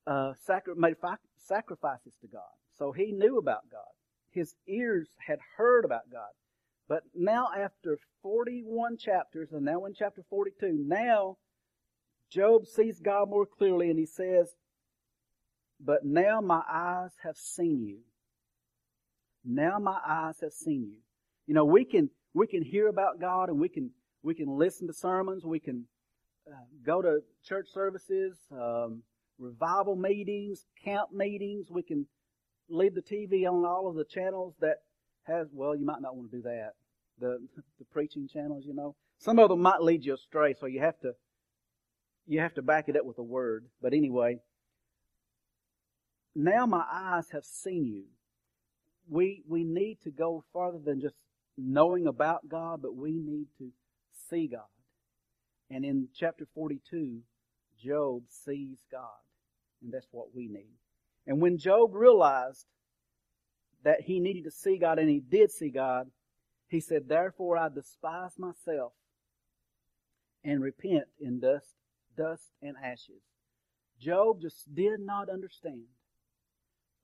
uh, 0.07 0.35
sacri- 0.47 0.75
made 0.77 0.97
fi- 0.99 1.17
sacrifices 1.39 2.15
to 2.21 2.29
God. 2.29 2.43
So 2.79 2.93
he 2.93 3.11
knew 3.11 3.39
about 3.39 3.69
God. 3.73 3.81
His 4.31 4.55
ears 4.69 5.09
had 5.27 5.39
heard 5.57 5.85
about 5.85 6.03
God. 6.13 6.31
But 6.89 7.03
now, 7.15 7.49
after 7.57 7.99
41 8.23 8.99
chapters, 8.99 9.49
and 9.53 9.65
now 9.65 9.87
in 9.87 9.95
chapter 9.95 10.23
42, 10.29 10.85
now 10.87 11.39
Job 12.31 12.67
sees 12.67 13.01
God 13.01 13.31
more 13.31 13.47
clearly 13.47 13.91
and 13.91 13.99
he 13.99 14.07
says, 14.07 14.53
But 15.81 16.05
now 16.05 16.41
my 16.41 16.63
eyes 16.69 17.13
have 17.23 17.37
seen 17.37 17.83
you. 17.83 17.99
Now 19.45 19.79
my 19.79 19.99
eyes 20.07 20.37
have 20.43 20.53
seen 20.53 20.89
you. 20.91 20.99
You 21.47 21.55
know, 21.55 21.65
we 21.65 21.85
can, 21.85 22.11
we 22.33 22.47
can 22.47 22.63
hear 22.63 22.89
about 22.89 23.21
God 23.21 23.51
and 23.51 23.61
we 23.61 23.69
can, 23.69 23.91
we 24.23 24.35
can 24.35 24.49
listen 24.49 24.87
to 24.89 24.93
sermons. 24.93 25.45
We 25.45 25.61
can 25.61 25.85
uh, 26.51 26.57
go 26.85 27.01
to 27.03 27.21
church 27.45 27.69
services, 27.73 28.37
um, 28.51 29.03
revival 29.39 29.97
meetings, 29.97 30.65
camp 30.85 31.13
meetings. 31.13 31.71
We 31.71 31.83
can 31.83 32.07
leave 32.69 32.95
the 32.95 33.03
TV 33.03 33.47
on 33.47 33.65
all 33.65 33.89
of 33.89 33.95
the 33.95 34.05
channels 34.05 34.55
that 34.61 34.79
has, 35.25 35.49
well, 35.53 35.75
you 35.75 35.85
might 35.85 36.01
not 36.01 36.17
want 36.17 36.31
to 36.31 36.37
do 36.37 36.43
that. 36.43 36.73
The, 37.19 37.39
the 37.79 37.85
preaching 37.93 38.29
channels, 38.29 38.65
you 38.67 38.75
know. 38.75 38.95
Some 39.19 39.39
of 39.39 39.49
them 39.49 39.61
might 39.61 39.83
lead 39.83 40.05
you 40.05 40.15
astray, 40.15 40.55
so 40.59 40.67
you 40.67 40.81
have 40.81 40.99
to, 41.01 41.13
you 42.27 42.41
have 42.41 42.55
to 42.55 42.63
back 42.63 42.89
it 42.89 42.97
up 42.97 43.05
with 43.05 43.19
a 43.19 43.23
word. 43.23 43.67
But 43.81 43.95
anyway, 43.95 44.39
now 46.35 46.67
my 46.67 46.85
eyes 46.91 47.31
have 47.33 47.45
seen 47.45 47.85
you. 47.85 48.05
We, 49.09 49.43
we 49.49 49.65
need 49.65 49.99
to 50.05 50.11
go 50.11 50.45
farther 50.53 50.81
than 50.85 51.01
just 51.01 51.15
knowing 51.57 52.07
about 52.07 52.49
God, 52.49 52.81
but 52.83 52.97
we 52.97 53.13
need 53.13 53.47
to 53.59 53.71
see 54.31 54.49
God. 54.49 54.63
And 55.71 55.85
in 55.85 56.09
chapter 56.15 56.47
42, 56.55 57.21
Job 57.83 58.23
sees 58.29 58.79
God. 58.91 59.21
And 59.83 59.93
that's 59.93 60.07
what 60.11 60.35
we 60.35 60.49
need. 60.49 60.79
And 61.27 61.41
when 61.41 61.59
Job 61.59 61.95
realized 61.95 62.67
that 63.85 64.01
he 64.03 64.19
needed 64.19 64.45
to 64.45 64.51
see 64.51 64.79
God 64.79 64.99
and 64.99 65.09
he 65.09 65.21
did 65.21 65.53
see 65.53 65.69
God, 65.69 66.11
he 66.69 66.81
said, 66.81 67.09
Therefore 67.09 67.57
I 67.57 67.69
despise 67.69 68.39
myself 68.39 68.93
and 70.43 70.63
repent 70.63 71.05
in 71.21 71.41
dust, 71.41 71.69
dust 72.17 72.51
and 72.63 72.77
ashes. 72.83 73.23
Job 74.01 74.41
just 74.41 74.75
did 74.75 75.01
not 75.01 75.29
understand, 75.29 75.85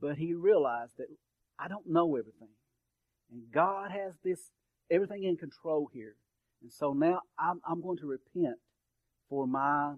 but 0.01 0.17
he 0.17 0.35
realized 0.35 0.93
that 0.99 1.07
I 1.59 1.69
don't 1.69 1.89
know 1.89 2.17
everything. 2.17 2.49
And 3.31 3.43
God 3.53 3.91
has 3.91 4.15
this, 4.25 4.51
everything 4.91 5.25
in 5.25 5.37
control 5.37 5.89
here. 5.93 6.17
And 6.63 6.73
so 6.73 6.93
now 6.93 7.21
I'm, 7.39 7.61
I'm 7.67 7.81
going 7.81 7.99
to 7.99 8.07
repent 8.07 8.57
for 9.29 9.47
my 9.47 9.95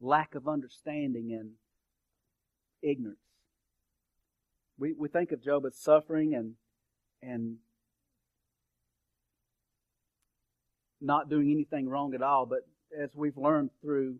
lack 0.00 0.34
of 0.34 0.48
understanding 0.48 1.32
and 1.38 1.50
ignorance. 2.82 3.27
We, 4.78 4.94
we 4.96 5.08
think 5.08 5.32
of 5.32 5.42
Job 5.42 5.64
as 5.66 5.76
suffering 5.76 6.34
and, 6.34 6.54
and 7.22 7.56
not 11.00 11.28
doing 11.28 11.50
anything 11.50 11.88
wrong 11.88 12.14
at 12.14 12.22
all, 12.22 12.46
but 12.46 12.60
as 12.98 13.10
we've 13.14 13.36
learned 13.36 13.70
through 13.80 14.16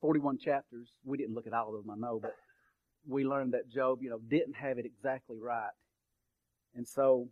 41 0.00 0.38
chapters, 0.38 0.88
we 1.04 1.18
didn't 1.18 1.34
look 1.34 1.46
at 1.46 1.52
all 1.52 1.76
of 1.76 1.84
them, 1.84 1.90
I 1.90 1.96
know, 1.98 2.20
but 2.20 2.34
we 3.06 3.24
learned 3.24 3.54
that 3.54 3.70
Job, 3.70 3.98
you 4.02 4.10
know, 4.10 4.20
didn't 4.28 4.54
have 4.54 4.78
it 4.78 4.86
exactly 4.86 5.38
right. 5.40 5.70
And 6.74 6.86
so 6.86 7.28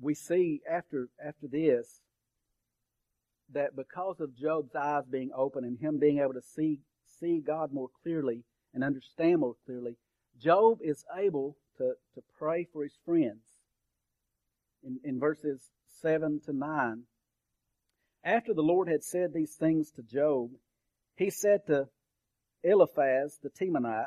we 0.00 0.14
see 0.14 0.60
after 0.70 1.08
after 1.24 1.46
this 1.50 2.00
that 3.52 3.74
because 3.74 4.20
of 4.20 4.36
Job's 4.36 4.74
eyes 4.74 5.04
being 5.10 5.30
open 5.34 5.64
and 5.64 5.78
him 5.78 5.98
being 5.98 6.18
able 6.20 6.34
to 6.34 6.42
see 6.42 6.78
see 7.20 7.40
God 7.44 7.72
more 7.72 7.88
clearly 8.02 8.44
and 8.72 8.84
understand 8.84 9.40
more 9.40 9.56
clearly, 9.66 9.96
Job 10.40 10.78
is 10.82 11.04
able 11.16 11.56
to, 11.76 11.92
to 12.14 12.22
pray 12.38 12.66
for 12.72 12.82
his 12.82 12.96
friends. 13.04 13.44
In, 14.82 14.98
in 15.04 15.20
verses 15.20 15.60
7 16.00 16.40
to 16.46 16.52
9, 16.52 17.02
after 18.24 18.54
the 18.54 18.62
Lord 18.62 18.88
had 18.88 19.04
said 19.04 19.32
these 19.32 19.54
things 19.54 19.90
to 19.92 20.02
Job, 20.02 20.50
he 21.16 21.30
said 21.30 21.66
to 21.66 21.88
Eliphaz 22.62 23.38
the 23.42 23.50
Temanite, 23.50 24.06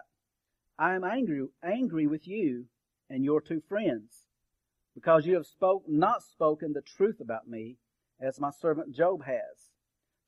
I 0.78 0.96
am 0.96 1.04
angry, 1.04 1.46
angry 1.64 2.08
with 2.08 2.28
you 2.28 2.66
and 3.10 3.24
your 3.24 3.42
two 3.42 3.62
friends, 3.70 4.28
because 4.96 5.26
you 5.26 5.36
have 5.36 5.46
spoke, 5.46 5.84
not 5.88 6.24
spoken 6.24 6.74
the 6.74 6.82
truth 6.82 7.20
about 7.20 7.48
me, 7.48 7.78
as 8.20 8.40
my 8.40 8.50
servant 8.60 8.96
Job 8.96 9.24
has. 9.26 9.72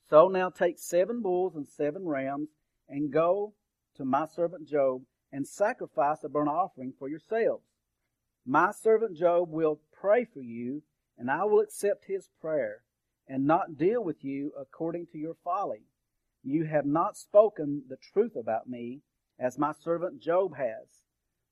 So 0.10 0.28
now 0.28 0.50
take 0.50 0.78
seven 0.78 1.22
bulls 1.22 1.56
and 1.56 1.68
seven 1.68 2.06
rams, 2.06 2.50
and 2.88 3.12
go 3.12 3.54
to 3.98 4.06
my 4.06 4.26
servant 4.28 4.68
Job, 4.68 5.02
and 5.32 5.48
sacrifice 5.48 6.24
a 6.24 6.30
burnt 6.30 6.50
offering 6.50 6.94
for 6.98 7.10
yourselves. 7.10 7.64
My 8.46 8.72
servant 8.72 9.18
Job 9.18 9.50
will 9.52 9.80
pray 9.92 10.26
for 10.26 10.42
you, 10.42 10.84
and 11.18 11.32
I 11.32 11.44
will 11.46 11.60
accept 11.60 12.06
his 12.06 12.30
prayer, 12.40 12.84
and 13.28 13.46
not 13.46 13.78
deal 13.78 14.04
with 14.04 14.24
you 14.24 14.52
according 14.60 15.08
to 15.08 15.18
your 15.18 15.36
folly. 15.44 15.84
You 16.44 16.66
have 16.66 16.86
not 16.86 17.18
spoken 17.18 17.84
the 17.90 17.98
truth 17.98 18.36
about 18.36 18.70
me, 18.70 19.02
as 19.40 19.58
my 19.58 19.74
servant 19.74 20.22
Job 20.22 20.56
has. 20.56 21.04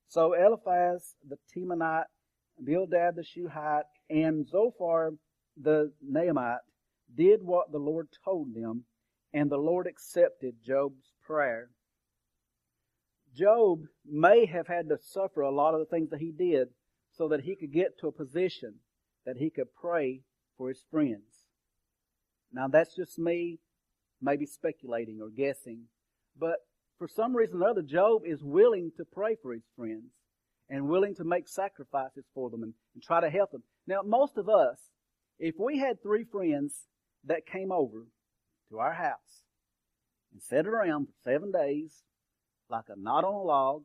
So 0.08 0.34
Eliphaz 0.34 1.16
the 1.28 1.38
Temanite, 1.52 2.04
Bildad 2.62 3.16
the 3.16 3.24
Shuhite, 3.24 3.86
and 4.08 4.46
Zophar 4.46 5.14
the 5.60 5.92
Naamite 6.08 6.58
did 7.16 7.42
what 7.42 7.72
the 7.72 7.78
Lord 7.78 8.08
told 8.24 8.54
them, 8.54 8.84
and 9.32 9.50
the 9.50 9.58
Lord 9.58 9.86
accepted 9.86 10.54
Job's 10.64 11.12
prayer. 11.26 11.70
Job 13.34 13.80
may 14.06 14.46
have 14.46 14.68
had 14.68 14.88
to 14.88 14.98
suffer 15.00 15.40
a 15.40 15.50
lot 15.50 15.74
of 15.74 15.80
the 15.80 15.86
things 15.86 16.10
that 16.10 16.20
he 16.20 16.32
did 16.32 16.68
so 17.12 17.28
that 17.28 17.42
he 17.42 17.56
could 17.56 17.72
get 17.72 17.98
to 18.00 18.08
a 18.08 18.12
position 18.12 18.74
that 19.26 19.36
he 19.36 19.50
could 19.50 19.74
pray 19.74 20.20
for 20.56 20.68
his 20.68 20.84
friends. 20.90 21.46
Now 22.52 22.68
that's 22.68 22.94
just 22.94 23.18
me 23.18 23.58
maybe 24.20 24.46
speculating 24.46 25.20
or 25.20 25.28
guessing, 25.28 25.84
but 26.38 26.58
for 26.98 27.08
some 27.08 27.36
reason 27.36 27.60
or 27.60 27.68
other, 27.68 27.82
Job 27.82 28.22
is 28.24 28.42
willing 28.42 28.92
to 28.96 29.04
pray 29.04 29.36
for 29.40 29.52
his 29.52 29.64
friends 29.76 30.12
and 30.70 30.88
willing 30.88 31.14
to 31.16 31.24
make 31.24 31.48
sacrifices 31.48 32.24
for 32.34 32.50
them 32.50 32.62
and, 32.62 32.74
and 32.94 33.02
try 33.02 33.20
to 33.20 33.30
help 33.30 33.50
them. 33.50 33.62
Now, 33.86 34.00
most 34.02 34.38
of 34.38 34.48
us, 34.48 34.78
if 35.38 35.56
we 35.58 35.78
had 35.78 36.02
three 36.02 36.24
friends 36.24 36.86
that 37.24 37.46
came 37.46 37.72
over 37.72 38.06
to 38.70 38.78
our 38.78 38.94
house 38.94 39.42
and 40.32 40.40
sat 40.40 40.66
around 40.66 41.06
for 41.06 41.30
seven 41.30 41.50
days 41.50 42.04
like 42.70 42.84
a 42.88 42.98
knot 42.98 43.24
on 43.24 43.34
a 43.34 43.42
log, 43.42 43.82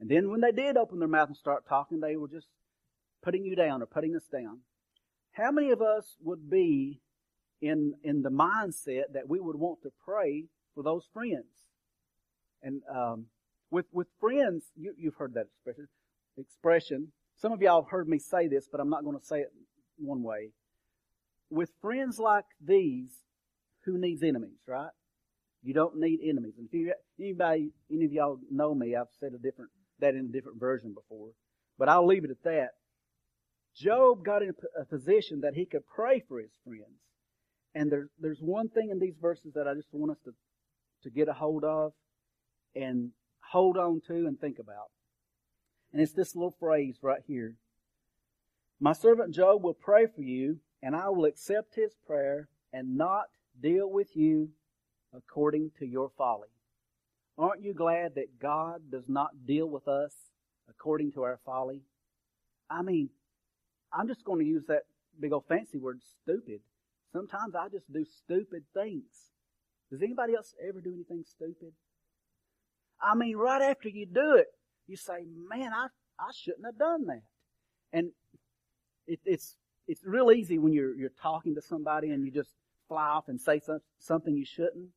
and 0.00 0.10
then 0.10 0.30
when 0.30 0.40
they 0.40 0.52
did 0.52 0.76
open 0.76 0.98
their 0.98 1.08
mouth 1.08 1.28
and 1.28 1.36
start 1.36 1.68
talking, 1.68 2.00
they 2.00 2.16
were 2.16 2.28
just 2.28 2.48
putting 3.22 3.44
you 3.44 3.56
down 3.56 3.82
or 3.82 3.86
putting 3.86 4.14
us 4.16 4.26
down. 4.30 4.60
How 5.32 5.50
many 5.50 5.70
of 5.70 5.80
us 5.80 6.16
would 6.20 6.50
be 6.50 7.00
in 7.60 7.94
in 8.02 8.22
the 8.22 8.30
mindset 8.30 9.12
that 9.14 9.28
we 9.28 9.40
would 9.40 9.56
want 9.56 9.82
to 9.82 9.92
pray 10.04 10.44
for 10.74 10.82
those 10.82 11.08
friends? 11.12 11.46
And 12.62 12.82
um, 12.94 13.26
with 13.70 13.86
with 13.92 14.08
friends, 14.20 14.64
you, 14.76 14.94
you've 14.96 15.16
heard 15.16 15.34
that 15.34 15.46
expression. 15.46 15.88
Expression. 16.36 17.12
Some 17.36 17.52
of 17.52 17.62
y'all 17.62 17.82
have 17.82 17.90
heard 17.90 18.08
me 18.08 18.18
say 18.18 18.48
this, 18.48 18.68
but 18.70 18.80
I'm 18.80 18.90
not 18.90 19.04
going 19.04 19.18
to 19.18 19.24
say 19.24 19.40
it 19.40 19.52
one 19.96 20.22
way. 20.22 20.50
With 21.50 21.70
friends 21.80 22.18
like 22.18 22.44
these, 22.64 23.10
who 23.84 23.98
needs 23.98 24.22
enemies, 24.22 24.60
right? 24.66 24.90
You 25.64 25.72
don't 25.72 25.96
need 25.96 26.20
enemies. 26.22 26.52
And 26.58 26.66
if 26.66 26.74
you, 26.74 26.92
anybody, 27.18 27.70
any 27.90 28.04
of 28.04 28.12
y'all 28.12 28.38
know 28.50 28.74
me, 28.74 28.94
I've 28.94 29.06
said 29.18 29.32
a 29.34 29.38
different 29.38 29.70
that 30.00 30.14
in 30.14 30.26
a 30.26 30.32
different 30.32 30.60
version 30.60 30.92
before, 30.92 31.30
but 31.78 31.88
I'll 31.88 32.06
leave 32.06 32.24
it 32.24 32.30
at 32.30 32.42
that. 32.44 32.70
Job 33.74 34.24
got 34.24 34.42
in 34.42 34.52
a 34.78 34.84
position 34.84 35.40
that 35.40 35.54
he 35.54 35.64
could 35.64 35.86
pray 35.86 36.22
for 36.28 36.38
his 36.38 36.50
friends, 36.64 37.00
and 37.74 37.90
there's 37.90 38.10
there's 38.20 38.40
one 38.40 38.68
thing 38.68 38.90
in 38.90 38.98
these 38.98 39.16
verses 39.20 39.52
that 39.54 39.66
I 39.66 39.74
just 39.74 39.88
want 39.92 40.12
us 40.12 40.18
to 40.26 40.32
to 41.04 41.10
get 41.10 41.28
a 41.28 41.32
hold 41.32 41.64
of, 41.64 41.92
and 42.76 43.10
hold 43.40 43.78
on 43.78 44.02
to 44.08 44.26
and 44.26 44.38
think 44.38 44.58
about. 44.58 44.90
And 45.92 46.02
it's 46.02 46.12
this 46.12 46.34
little 46.34 46.54
phrase 46.60 46.98
right 47.00 47.22
here. 47.26 47.56
My 48.80 48.92
servant 48.92 49.34
Job 49.34 49.64
will 49.64 49.74
pray 49.74 50.06
for 50.14 50.22
you, 50.22 50.58
and 50.82 50.94
I 50.94 51.08
will 51.08 51.24
accept 51.24 51.74
his 51.74 51.94
prayer 52.06 52.48
and 52.72 52.98
not 52.98 53.26
deal 53.62 53.90
with 53.90 54.14
you 54.14 54.50
according 55.16 55.70
to 55.78 55.86
your 55.86 56.10
folly. 56.16 56.48
Aren't 57.36 57.62
you 57.62 57.74
glad 57.74 58.14
that 58.14 58.38
God 58.40 58.90
does 58.90 59.08
not 59.08 59.30
deal 59.46 59.66
with 59.66 59.88
us 59.88 60.14
according 60.68 61.12
to 61.12 61.22
our 61.22 61.40
folly? 61.44 61.82
I 62.70 62.82
mean, 62.82 63.10
I'm 63.92 64.08
just 64.08 64.24
going 64.24 64.40
to 64.40 64.44
use 64.44 64.64
that 64.68 64.82
big 65.20 65.32
old 65.32 65.44
fancy 65.46 65.78
word, 65.78 66.00
stupid. 66.22 66.60
Sometimes 67.12 67.54
I 67.54 67.68
just 67.68 67.92
do 67.92 68.04
stupid 68.04 68.64
things. 68.74 69.30
Does 69.90 70.02
anybody 70.02 70.34
else 70.34 70.54
ever 70.66 70.80
do 70.80 70.92
anything 70.92 71.24
stupid? 71.28 71.72
I 73.00 73.14
mean, 73.14 73.36
right 73.36 73.62
after 73.62 73.88
you 73.88 74.06
do 74.06 74.36
it, 74.36 74.48
you 74.86 74.96
say, 74.96 75.24
man, 75.48 75.72
I, 75.72 75.86
I 76.18 76.30
shouldn't 76.32 76.66
have 76.66 76.78
done 76.78 77.06
that. 77.06 77.22
And 77.92 78.10
it, 79.06 79.20
it's, 79.24 79.56
it's 79.86 80.04
real 80.04 80.32
easy 80.32 80.58
when 80.58 80.72
you're, 80.72 80.94
you're 80.94 81.12
talking 81.20 81.54
to 81.54 81.62
somebody 81.62 82.10
and 82.10 82.24
you 82.24 82.30
just 82.30 82.50
fly 82.88 83.06
off 83.08 83.28
and 83.28 83.40
say 83.40 83.60
some, 83.60 83.80
something 83.98 84.36
you 84.36 84.44
shouldn't. 84.44 84.88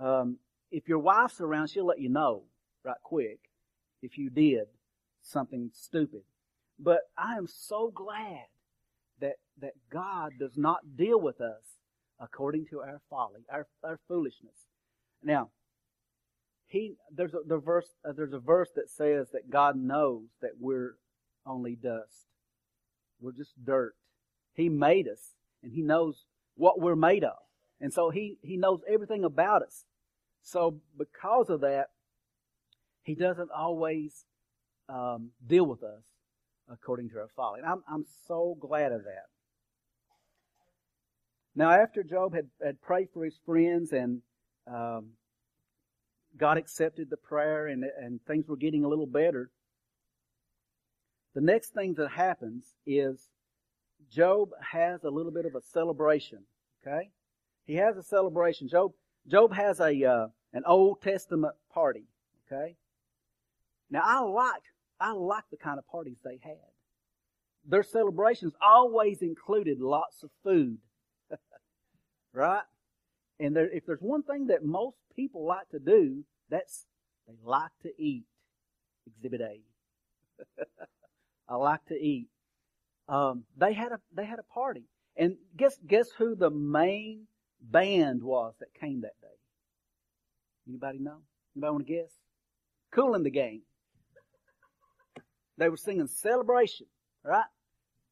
Um, 0.00 0.38
if 0.70 0.88
your 0.88 0.98
wife's 0.98 1.40
around, 1.40 1.68
she'll 1.68 1.86
let 1.86 2.00
you 2.00 2.08
know 2.08 2.44
right 2.84 2.96
quick 3.02 3.38
if 4.02 4.16
you 4.16 4.30
did 4.30 4.66
something 5.22 5.70
stupid. 5.74 6.22
But 6.78 7.00
I 7.16 7.36
am 7.36 7.46
so 7.46 7.92
glad 7.94 8.46
that, 9.20 9.36
that 9.60 9.74
God 9.90 10.32
does 10.38 10.56
not 10.56 10.96
deal 10.96 11.20
with 11.20 11.40
us 11.40 11.78
according 12.18 12.66
to 12.66 12.80
our 12.80 13.00
folly, 13.10 13.42
our, 13.52 13.66
our 13.84 13.98
foolishness. 14.08 14.66
Now, 15.22 15.50
he 16.70 16.94
there's 17.12 17.34
a 17.34 17.40
the 17.44 17.58
verse 17.58 17.88
uh, 18.08 18.12
there's 18.12 18.32
a 18.32 18.38
verse 18.38 18.70
that 18.76 18.88
says 18.88 19.30
that 19.32 19.50
God 19.50 19.76
knows 19.76 20.28
that 20.40 20.52
we're 20.60 20.94
only 21.44 21.74
dust. 21.74 22.26
We're 23.20 23.32
just 23.32 23.52
dirt. 23.64 23.94
He 24.54 24.68
made 24.68 25.08
us, 25.08 25.34
and 25.64 25.72
He 25.72 25.82
knows 25.82 26.26
what 26.54 26.80
we're 26.80 26.94
made 26.94 27.24
of, 27.24 27.36
and 27.80 27.92
so 27.92 28.10
He 28.10 28.38
He 28.42 28.56
knows 28.56 28.82
everything 28.88 29.24
about 29.24 29.62
us. 29.62 29.84
So 30.42 30.80
because 30.98 31.50
of 31.50 31.60
that, 31.60 31.90
He 33.02 33.14
doesn't 33.14 33.50
always 33.50 34.24
um, 34.88 35.30
deal 35.46 35.66
with 35.66 35.82
us 35.82 36.02
according 36.70 37.10
to 37.10 37.18
our 37.18 37.28
folly. 37.34 37.60
And 37.60 37.68
I'm 37.68 37.82
I'm 37.90 38.04
so 38.26 38.56
glad 38.60 38.92
of 38.92 39.04
that. 39.04 39.26
Now, 41.54 41.70
after 41.70 42.02
Job 42.02 42.34
had, 42.34 42.46
had 42.64 42.80
prayed 42.80 43.08
for 43.12 43.24
his 43.24 43.38
friends 43.44 43.92
and 43.92 44.22
um, 44.66 45.10
God 46.36 46.58
accepted 46.58 47.10
the 47.10 47.16
prayer 47.16 47.66
and, 47.66 47.84
and 48.00 48.20
things 48.26 48.46
were 48.48 48.56
getting 48.56 48.84
a 48.84 48.88
little 48.88 49.06
better. 49.06 49.50
The 51.34 51.40
next 51.40 51.70
thing 51.74 51.94
that 51.94 52.10
happens 52.10 52.74
is 52.86 53.28
Job 54.10 54.50
has 54.72 55.04
a 55.04 55.10
little 55.10 55.32
bit 55.32 55.44
of 55.44 55.54
a 55.54 55.60
celebration. 55.60 56.40
Okay, 56.82 57.10
he 57.66 57.74
has 57.74 57.96
a 57.96 58.02
celebration. 58.02 58.68
Job 58.68 58.92
Job 59.28 59.52
has 59.52 59.80
a 59.80 60.04
uh, 60.04 60.26
an 60.52 60.62
Old 60.66 61.02
Testament 61.02 61.54
party. 61.72 62.04
Okay, 62.46 62.76
now 63.90 64.02
I 64.04 64.20
like 64.20 64.62
I 65.00 65.12
like 65.12 65.44
the 65.50 65.56
kind 65.56 65.78
of 65.78 65.86
parties 65.86 66.18
they 66.24 66.38
had. 66.42 66.56
Their 67.66 67.82
celebrations 67.82 68.54
always 68.60 69.22
included 69.22 69.80
lots 69.80 70.22
of 70.22 70.30
food, 70.42 70.78
right? 72.32 72.62
And 73.38 73.54
there, 73.54 73.70
if 73.70 73.86
there's 73.86 74.00
one 74.00 74.22
thing 74.22 74.46
that 74.48 74.64
most 74.64 74.96
people 75.14 75.46
like 75.46 75.68
to 75.70 75.78
do, 75.78 76.24
that's 76.48 76.86
they 77.26 77.34
like 77.44 77.70
to 77.82 77.90
eat. 77.98 78.24
Exhibit 79.06 79.40
A. 79.40 79.60
I 81.48 81.56
like 81.56 81.84
to 81.86 81.94
eat. 81.94 82.28
Um, 83.08 83.44
they 83.56 83.72
had 83.72 83.92
a 83.92 84.00
they 84.14 84.24
had 84.24 84.38
a 84.38 84.54
party, 84.54 84.84
and 85.16 85.36
guess 85.56 85.78
guess 85.86 86.10
who 86.10 86.34
the 86.34 86.50
main 86.50 87.26
band 87.60 88.22
was 88.22 88.54
that 88.60 88.74
came 88.74 89.02
that 89.02 89.20
day? 89.20 89.28
Anybody 90.68 90.98
know? 90.98 91.18
Anybody 91.56 91.72
want 91.72 91.86
to 91.86 91.92
guess? 91.92 92.12
Kool 92.92 93.18
& 93.20 93.22
the 93.22 93.30
Gang. 93.30 93.62
They 95.58 95.68
were 95.68 95.76
singing 95.76 96.06
celebration, 96.06 96.86
right? 97.24 97.44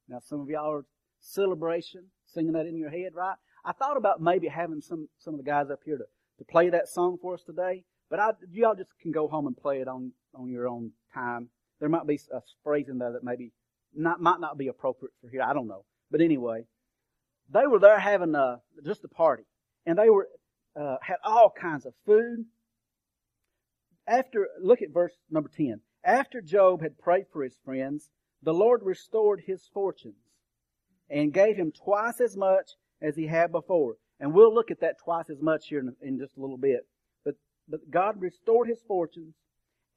Now 0.09 0.21
some 0.21 0.41
of 0.41 0.49
y'all 0.49 0.73
are 0.73 0.85
celebration, 1.21 2.05
singing 2.27 2.53
that 2.53 2.67
in 2.67 2.77
your 2.77 2.91
head, 2.91 3.13
right? 3.15 3.37
I 3.65 3.73
thought 3.73 3.97
about 3.97 4.21
maybe 4.21 4.49
having 4.49 4.81
some 4.81 5.09
some 5.19 5.35
of 5.35 5.39
the 5.39 5.45
guys 5.51 5.71
up 5.71 5.81
here 5.85 5.99
to, 5.99 6.05
to 6.39 6.45
play 6.45 6.71
that 6.71 6.89
song 6.89 7.19
for 7.21 7.35
us 7.35 7.43
today, 7.43 7.85
But 8.11 8.21
I, 8.21 8.31
y'all 8.53 8.75
just 8.75 8.91
can 9.01 9.13
go 9.13 9.29
home 9.29 9.47
and 9.47 9.57
play 9.57 9.81
it 9.81 9.89
on, 9.89 10.13
on 10.35 10.49
your 10.51 10.69
own 10.69 10.93
time. 11.13 11.49
There 11.81 11.89
might 11.89 12.07
be 12.07 12.21
a 12.33 12.41
phrase 12.65 12.89
in 12.89 12.99
there 12.99 13.13
that 13.13 13.25
maybe 13.25 13.53
not, 13.95 14.21
might 14.21 14.41
not 14.41 14.59
be 14.59 14.69
appropriate 14.69 15.13
for 15.21 15.29
here. 15.29 15.43
I 15.43 15.53
don't 15.53 15.69
know. 15.69 15.85
But 16.11 16.21
anyway, 16.21 16.65
they 17.51 17.67
were 17.67 17.79
there 17.79 17.99
having 17.99 18.35
a, 18.35 18.39
uh, 18.39 18.57
just 18.85 19.05
a 19.05 19.09
party. 19.09 19.45
And 19.87 19.99
they 19.99 20.11
were, 20.11 20.29
uh, 20.77 20.97
had 21.03 21.17
all 21.25 21.51
kinds 21.51 21.87
of 21.87 21.95
food. 22.05 22.45
After, 24.07 24.49
look 24.61 24.83
at 24.83 24.91
verse 24.91 25.13
number 25.31 25.51
10. 25.55 25.81
After 26.05 26.41
Job 26.41 26.83
had 26.83 26.99
prayed 26.99 27.27
for 27.33 27.43
his 27.43 27.59
friends, 27.65 28.11
the 28.43 28.55
Lord 28.55 28.83
restored 28.83 29.43
his 29.47 29.69
fortunes 29.73 30.15
and 31.11 31.33
gave 31.33 31.57
him 31.57 31.73
twice 31.73 32.21
as 32.21 32.37
much 32.37 32.73
as 33.01 33.17
he 33.17 33.27
had 33.27 33.51
before. 33.53 33.97
And 34.21 34.33
we'll 34.33 34.55
look 34.55 34.71
at 34.71 34.81
that 34.81 34.99
twice 35.03 35.31
as 35.31 35.41
much 35.41 35.69
here 35.69 35.81
in, 35.81 35.95
in 36.03 36.19
just 36.19 36.37
a 36.37 36.41
little 36.41 36.59
bit. 36.59 36.87
But, 37.25 37.37
but 37.69 37.91
God 37.91 38.21
restored 38.21 38.69
his 38.69 38.83
fortunes, 38.87 39.35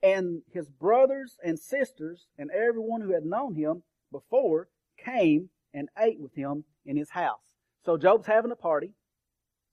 and 0.03 0.41
his 0.51 0.67
brothers 0.67 1.37
and 1.43 1.59
sisters 1.59 2.27
and 2.37 2.49
everyone 2.51 3.01
who 3.01 3.13
had 3.13 3.25
known 3.25 3.55
him 3.55 3.83
before 4.11 4.67
came 4.97 5.49
and 5.73 5.89
ate 5.97 6.19
with 6.19 6.33
him 6.33 6.63
in 6.85 6.97
his 6.97 7.09
house. 7.09 7.55
So 7.85 7.97
Job's 7.97 8.27
having 8.27 8.51
a 8.51 8.55
party, 8.55 8.91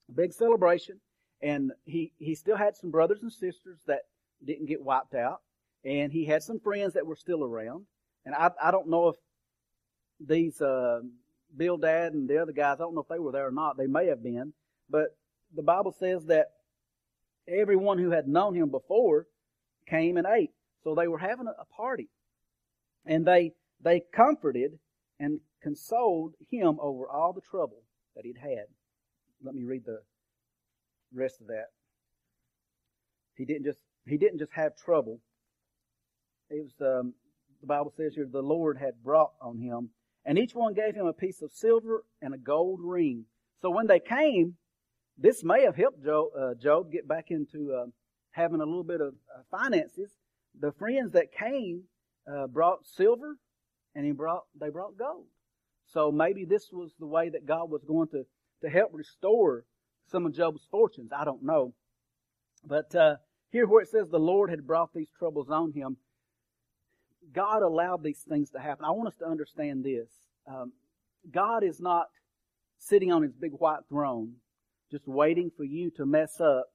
a 0.09 0.11
big 0.13 0.33
celebration, 0.33 0.99
and 1.41 1.71
he, 1.85 2.11
he 2.17 2.35
still 2.35 2.57
had 2.57 2.75
some 2.75 2.91
brothers 2.91 3.21
and 3.21 3.31
sisters 3.31 3.79
that 3.87 4.01
didn't 4.45 4.67
get 4.67 4.81
wiped 4.81 5.15
out, 5.15 5.41
and 5.85 6.11
he 6.11 6.25
had 6.25 6.43
some 6.43 6.59
friends 6.59 6.93
that 6.93 7.05
were 7.05 7.15
still 7.15 7.43
around. 7.43 7.85
And 8.25 8.35
I, 8.35 8.51
I 8.61 8.71
don't 8.71 8.89
know 8.89 9.09
if 9.09 9.15
these 10.19 10.61
uh, 10.61 10.99
Bildad 11.55 12.13
and 12.13 12.29
the 12.29 12.41
other 12.41 12.51
guys, 12.51 12.75
I 12.75 12.83
don't 12.83 12.95
know 12.95 13.01
if 13.01 13.07
they 13.07 13.19
were 13.19 13.31
there 13.31 13.47
or 13.47 13.51
not. 13.51 13.77
They 13.77 13.87
may 13.87 14.07
have 14.07 14.23
been. 14.23 14.53
But 14.89 15.15
the 15.55 15.63
Bible 15.63 15.95
says 15.97 16.25
that 16.25 16.47
everyone 17.47 17.97
who 17.97 18.11
had 18.11 18.27
known 18.27 18.55
him 18.55 18.69
before 18.69 19.27
came 19.87 20.17
and 20.17 20.27
ate. 20.27 20.51
So 20.83 20.95
they 20.95 21.07
were 21.07 21.17
having 21.17 21.47
a 21.47 21.65
party. 21.75 22.09
And 23.05 23.25
they, 23.25 23.53
they 23.81 24.01
comforted 24.13 24.77
and 25.19 25.39
consoled 25.61 26.33
him 26.49 26.77
over 26.81 27.07
all 27.07 27.33
the 27.33 27.41
trouble 27.41 27.83
that 28.15 28.25
he'd 28.25 28.37
had. 28.37 28.65
Let 29.43 29.55
me 29.55 29.63
read 29.63 29.83
the 29.85 30.01
rest 31.13 31.41
of 31.41 31.47
that. 31.47 31.67
He 33.35 33.45
didn't 33.45 33.65
just, 33.65 33.79
he 34.05 34.17
didn't 34.17 34.39
just 34.39 34.53
have 34.53 34.75
trouble. 34.75 35.19
It 36.49 36.63
was, 36.63 36.99
um, 36.99 37.13
the 37.61 37.67
Bible 37.67 37.93
says 37.95 38.13
here, 38.15 38.27
the 38.29 38.41
Lord 38.41 38.77
had 38.77 39.03
brought 39.03 39.31
on 39.41 39.59
him 39.59 39.89
and 40.25 40.37
each 40.37 40.53
one 40.53 40.73
gave 40.73 40.95
him 40.95 41.07
a 41.07 41.13
piece 41.13 41.41
of 41.41 41.51
silver 41.51 42.03
and 42.21 42.33
a 42.33 42.37
gold 42.37 42.79
ring. 42.83 43.25
So 43.61 43.69
when 43.69 43.87
they 43.87 43.99
came, 43.99 44.55
this 45.17 45.43
may 45.43 45.63
have 45.63 45.75
helped 45.75 46.03
Job, 46.03 46.27
uh, 46.37 46.53
Job 46.61 46.91
get 46.91 47.07
back 47.07 47.25
into 47.29 47.73
uh, 47.73 47.85
having 48.31 48.61
a 48.61 48.65
little 48.65 48.83
bit 48.83 49.01
of 49.01 49.15
uh, 49.35 49.41
finances. 49.49 50.11
The 50.59 50.71
friends 50.73 51.13
that 51.13 51.31
came 51.31 51.83
uh, 52.31 52.47
brought 52.47 52.85
silver, 52.85 53.37
and 53.95 54.05
he 54.05 54.11
brought 54.11 54.43
they 54.59 54.69
brought 54.69 54.97
gold. 54.97 55.25
So 55.93 56.11
maybe 56.11 56.45
this 56.45 56.69
was 56.71 56.91
the 56.99 57.07
way 57.07 57.29
that 57.29 57.45
God 57.45 57.69
was 57.69 57.83
going 57.83 58.09
to 58.09 58.25
to 58.61 58.69
help 58.69 58.91
restore 58.93 59.65
some 60.11 60.25
of 60.25 60.35
Job's 60.35 60.67
fortunes. 60.69 61.11
I 61.17 61.23
don't 61.23 61.43
know, 61.43 61.73
but 62.65 62.93
uh, 62.93 63.15
here 63.51 63.67
where 63.67 63.81
it 63.81 63.89
says 63.89 64.09
the 64.09 64.19
Lord 64.19 64.49
had 64.49 64.67
brought 64.67 64.93
these 64.93 65.09
troubles 65.17 65.49
on 65.49 65.71
him, 65.71 65.97
God 67.33 67.61
allowed 67.61 68.03
these 68.03 68.23
things 68.27 68.49
to 68.51 68.59
happen. 68.59 68.85
I 68.85 68.91
want 68.91 69.07
us 69.07 69.17
to 69.19 69.27
understand 69.27 69.83
this. 69.83 70.09
Um, 70.47 70.73
God 71.31 71.63
is 71.63 71.79
not 71.79 72.07
sitting 72.79 73.11
on 73.11 73.23
his 73.23 73.33
big 73.33 73.51
white 73.53 73.85
throne 73.87 74.33
just 74.91 75.07
waiting 75.07 75.51
for 75.55 75.63
you 75.63 75.91
to 75.91 76.05
mess 76.05 76.39
up 76.41 76.67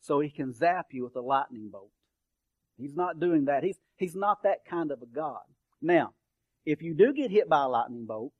so 0.00 0.20
he 0.20 0.30
can 0.30 0.52
zap 0.52 0.86
you 0.90 1.04
with 1.04 1.16
a 1.16 1.20
lightning 1.20 1.68
bolt. 1.70 1.90
He's 2.76 2.94
not 2.94 3.20
doing 3.20 3.46
that. 3.46 3.62
He's, 3.62 3.78
he's 3.96 4.16
not 4.16 4.42
that 4.42 4.64
kind 4.68 4.90
of 4.90 5.02
a 5.02 5.06
God. 5.06 5.42
Now, 5.80 6.12
if 6.64 6.82
you 6.82 6.94
do 6.94 7.12
get 7.12 7.30
hit 7.30 7.48
by 7.48 7.62
a 7.62 7.68
lightning 7.68 8.06
bolt, 8.06 8.32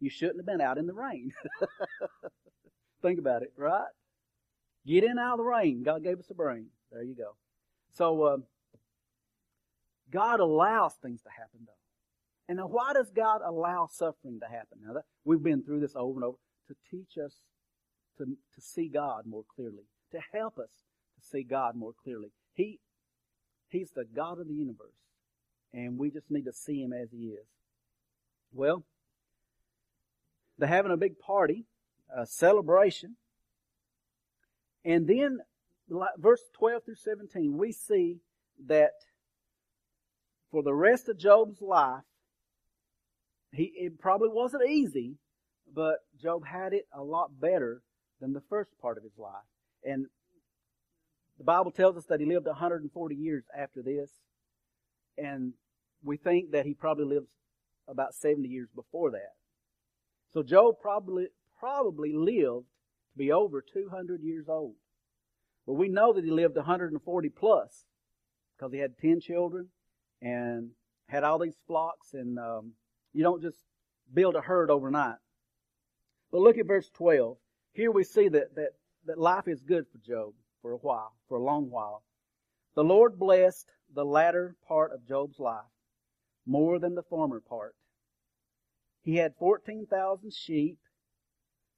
you 0.00 0.10
shouldn't 0.10 0.38
have 0.38 0.46
been 0.46 0.60
out 0.60 0.78
in 0.78 0.86
the 0.86 0.94
rain. 0.94 1.32
Think 3.02 3.18
about 3.18 3.42
it, 3.42 3.52
right? 3.56 3.86
Get 4.86 5.04
in 5.04 5.18
out 5.18 5.32
of 5.32 5.38
the 5.38 5.44
rain. 5.44 5.82
God 5.82 6.02
gave 6.02 6.18
us 6.18 6.30
a 6.30 6.34
brain. 6.34 6.66
There 6.92 7.02
you 7.02 7.14
go. 7.14 7.36
So, 7.92 8.22
uh, 8.22 8.36
God 10.10 10.40
allows 10.40 10.94
things 10.94 11.22
to 11.22 11.30
happen, 11.30 11.60
though. 11.66 11.72
And 12.48 12.58
now, 12.58 12.66
why 12.68 12.92
does 12.92 13.10
God 13.10 13.40
allow 13.44 13.88
suffering 13.90 14.38
to 14.40 14.46
happen? 14.46 14.78
Now, 14.86 14.94
that, 14.94 15.04
we've 15.24 15.42
been 15.42 15.62
through 15.62 15.80
this 15.80 15.96
over 15.96 16.18
and 16.18 16.24
over 16.24 16.38
to 16.68 16.74
teach 16.90 17.18
us 17.22 17.34
to, 18.18 18.24
to 18.24 18.60
see 18.60 18.88
God 18.88 19.26
more 19.26 19.44
clearly, 19.54 19.84
to 20.12 20.20
help 20.32 20.58
us 20.58 20.70
to 21.18 21.26
see 21.26 21.42
God 21.42 21.74
more 21.74 21.92
clearly. 22.04 22.28
He, 22.54 22.78
he's 23.68 23.90
the 23.90 24.04
God 24.04 24.38
of 24.38 24.46
the 24.46 24.54
universe, 24.54 24.94
and 25.72 25.98
we 25.98 26.10
just 26.10 26.30
need 26.30 26.44
to 26.44 26.52
see 26.52 26.80
Him 26.80 26.92
as 26.92 27.10
He 27.10 27.28
is. 27.28 27.46
Well, 28.52 28.84
they're 30.58 30.68
having 30.68 30.92
a 30.92 30.96
big 30.96 31.18
party, 31.18 31.66
a 32.14 32.26
celebration, 32.26 33.16
and 34.84 35.06
then 35.06 35.40
verse 36.16 36.42
12 36.54 36.84
through 36.84 36.94
17, 36.94 37.56
we 37.58 37.72
see 37.72 38.18
that 38.66 38.92
for 40.50 40.62
the 40.62 40.74
rest 40.74 41.08
of 41.08 41.18
Job's 41.18 41.60
life, 41.60 42.04
he, 43.52 43.64
it 43.76 43.98
probably 43.98 44.28
wasn't 44.28 44.68
easy, 44.68 45.16
but 45.72 45.98
Job 46.20 46.46
had 46.46 46.72
it 46.72 46.86
a 46.92 47.02
lot 47.02 47.40
better 47.40 47.82
than 48.20 48.32
the 48.32 48.42
first 48.48 48.70
part 48.80 48.96
of 48.96 49.02
his 49.02 49.18
life. 49.18 49.34
And 49.84 50.06
the 51.38 51.44
Bible 51.44 51.70
tells 51.70 51.96
us 51.96 52.04
that 52.06 52.20
he 52.20 52.26
lived 52.26 52.46
140 52.46 53.14
years 53.14 53.44
after 53.56 53.82
this. 53.82 54.10
And 55.18 55.52
we 56.02 56.16
think 56.16 56.52
that 56.52 56.66
he 56.66 56.74
probably 56.74 57.04
lived 57.04 57.26
about 57.88 58.14
70 58.14 58.48
years 58.48 58.68
before 58.74 59.10
that. 59.12 59.34
So 60.36 60.42
Job 60.42 60.74
probably, 60.82 61.28
probably 61.58 62.12
lived 62.12 62.66
to 62.66 63.16
be 63.16 63.32
over 63.32 63.62
200 63.62 64.20
years 64.20 64.50
old. 64.50 64.74
But 65.66 65.76
we 65.76 65.88
know 65.88 66.12
that 66.12 66.24
he 66.24 66.30
lived 66.30 66.56
140 66.56 67.28
plus 67.30 67.86
because 68.54 68.70
he 68.70 68.78
had 68.78 68.98
10 68.98 69.20
children 69.20 69.68
and 70.20 70.72
had 71.08 71.24
all 71.24 71.38
these 71.38 71.56
flocks, 71.66 72.12
and 72.12 72.38
um, 72.38 72.72
you 73.14 73.22
don't 73.22 73.40
just 73.40 73.56
build 74.12 74.36
a 74.36 74.42
herd 74.42 74.70
overnight. 74.70 75.16
But 76.30 76.42
look 76.42 76.58
at 76.58 76.66
verse 76.66 76.90
12. 76.92 77.38
Here 77.72 77.90
we 77.90 78.04
see 78.04 78.28
that, 78.28 78.54
that, 78.56 78.72
that 79.06 79.16
life 79.16 79.48
is 79.48 79.62
good 79.62 79.86
for 79.90 80.06
Job 80.06 80.34
for 80.60 80.72
a 80.72 80.76
while, 80.76 81.14
for 81.30 81.38
a 81.38 81.42
long 81.42 81.70
while. 81.70 82.02
The 82.74 82.84
Lord 82.84 83.18
blessed 83.18 83.70
the 83.94 84.04
latter 84.04 84.54
part 84.68 84.92
of 84.92 85.08
Job's 85.08 85.38
life 85.38 85.64
more 86.44 86.78
than 86.78 86.94
the 86.94 87.04
former 87.04 87.40
part. 87.40 87.74
He 89.06 89.14
had 89.14 89.36
14,000 89.38 90.34
sheep, 90.34 90.78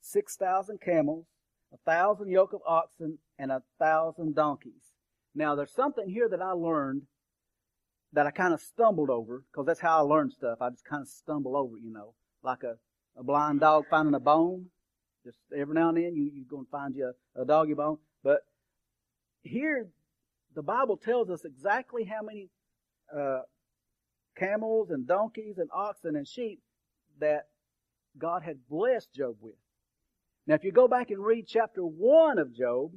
6,000 0.00 0.80
camels, 0.80 1.26
a 1.74 1.76
thousand 1.84 2.30
yoke 2.30 2.54
of 2.54 2.62
oxen, 2.66 3.18
and 3.38 3.52
a 3.52 3.62
thousand 3.78 4.34
donkeys. 4.34 4.94
Now, 5.34 5.54
there's 5.54 5.74
something 5.74 6.08
here 6.08 6.30
that 6.30 6.40
I 6.40 6.52
learned 6.52 7.02
that 8.14 8.26
I 8.26 8.30
kind 8.30 8.54
of 8.54 8.62
stumbled 8.62 9.10
over 9.10 9.44
because 9.52 9.66
that's 9.66 9.78
how 9.78 9.98
I 9.98 10.00
learn 10.00 10.30
stuff. 10.30 10.56
I 10.62 10.70
just 10.70 10.86
kind 10.86 11.02
of 11.02 11.08
stumble 11.08 11.54
over, 11.54 11.76
you 11.76 11.92
know, 11.92 12.14
like 12.42 12.62
a, 12.62 12.76
a 13.14 13.22
blind 13.22 13.60
dog 13.60 13.84
finding 13.90 14.14
a 14.14 14.20
bone. 14.20 14.64
Just 15.22 15.36
every 15.54 15.74
now 15.74 15.90
and 15.90 15.98
then 15.98 16.16
you, 16.16 16.30
you're 16.34 16.46
going 16.48 16.64
to 16.64 16.70
find 16.70 16.96
you 16.96 17.12
a, 17.36 17.42
a 17.42 17.44
doggy 17.44 17.74
bone. 17.74 17.98
But 18.24 18.40
here, 19.42 19.90
the 20.54 20.62
Bible 20.62 20.96
tells 20.96 21.28
us 21.28 21.44
exactly 21.44 22.04
how 22.04 22.22
many 22.22 22.48
uh, 23.14 23.40
camels 24.34 24.88
and 24.88 25.06
donkeys 25.06 25.58
and 25.58 25.68
oxen 25.74 26.16
and 26.16 26.26
sheep 26.26 26.62
that 27.20 27.46
God 28.18 28.42
had 28.42 28.58
blessed 28.68 29.12
Job 29.14 29.36
with. 29.40 29.54
Now, 30.46 30.54
if 30.54 30.64
you 30.64 30.72
go 30.72 30.88
back 30.88 31.10
and 31.10 31.24
read 31.24 31.46
chapter 31.46 31.82
1 31.82 32.38
of 32.38 32.54
Job, 32.54 32.92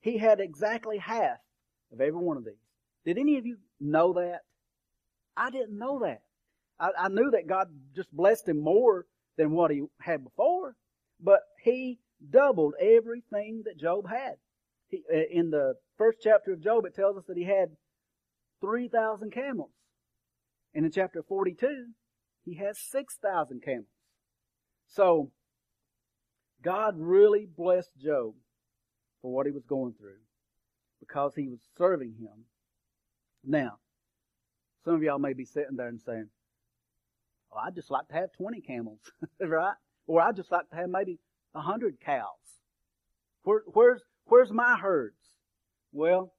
he 0.00 0.18
had 0.18 0.40
exactly 0.40 0.98
half 0.98 1.38
of 1.92 2.00
every 2.00 2.20
one 2.20 2.36
of 2.36 2.44
these. 2.44 2.54
Did 3.04 3.18
any 3.18 3.38
of 3.38 3.46
you 3.46 3.56
know 3.80 4.14
that? 4.14 4.40
I 5.36 5.50
didn't 5.50 5.78
know 5.78 6.00
that. 6.00 6.22
I, 6.78 6.90
I 6.98 7.08
knew 7.08 7.30
that 7.30 7.46
God 7.46 7.68
just 7.94 8.12
blessed 8.12 8.48
him 8.48 8.62
more 8.62 9.06
than 9.36 9.52
what 9.52 9.70
he 9.70 9.82
had 10.00 10.24
before, 10.24 10.74
but 11.18 11.40
he 11.62 11.98
doubled 12.28 12.74
everything 12.80 13.62
that 13.64 13.78
Job 13.78 14.08
had. 14.08 14.34
He, 14.88 15.02
uh, 15.12 15.18
in 15.30 15.50
the 15.50 15.74
first 15.96 16.18
chapter 16.22 16.52
of 16.52 16.62
Job, 16.62 16.84
it 16.84 16.94
tells 16.94 17.16
us 17.16 17.24
that 17.28 17.36
he 17.36 17.44
had 17.44 17.70
3,000 18.60 19.32
camels. 19.32 19.70
And 20.74 20.84
in 20.84 20.92
chapter 20.92 21.22
42, 21.22 21.86
he 22.44 22.54
has 22.56 22.78
6,000 22.78 23.62
camels. 23.62 23.86
So, 24.86 25.30
God 26.62 26.94
really 26.98 27.46
blessed 27.46 27.96
Job 27.98 28.34
for 29.22 29.32
what 29.32 29.46
he 29.46 29.52
was 29.52 29.64
going 29.64 29.94
through 29.94 30.18
because 30.98 31.34
he 31.34 31.48
was 31.48 31.60
serving 31.78 32.14
him 32.18 32.44
now, 33.44 33.78
some 34.84 34.94
of 34.94 35.02
y'all 35.02 35.18
may 35.18 35.32
be 35.32 35.44
sitting 35.44 35.76
there 35.76 35.88
and 35.88 36.00
saying, 36.00 36.28
oh, 37.52 37.58
I'd 37.58 37.74
just 37.74 37.90
like 37.90 38.08
to 38.08 38.14
have 38.14 38.32
20 38.32 38.60
camels, 38.60 39.00
right? 39.40 39.74
Or 40.06 40.20
I'd 40.20 40.36
just 40.36 40.52
like 40.52 40.68
to 40.70 40.76
have 40.76 40.90
maybe 40.90 41.18
100 41.52 42.00
cows. 42.00 42.26
Where, 43.42 43.62
where's, 43.66 44.02
Where's 44.30 44.52
my 44.52 44.76
herds? 44.76 45.18
Well, 45.92 46.32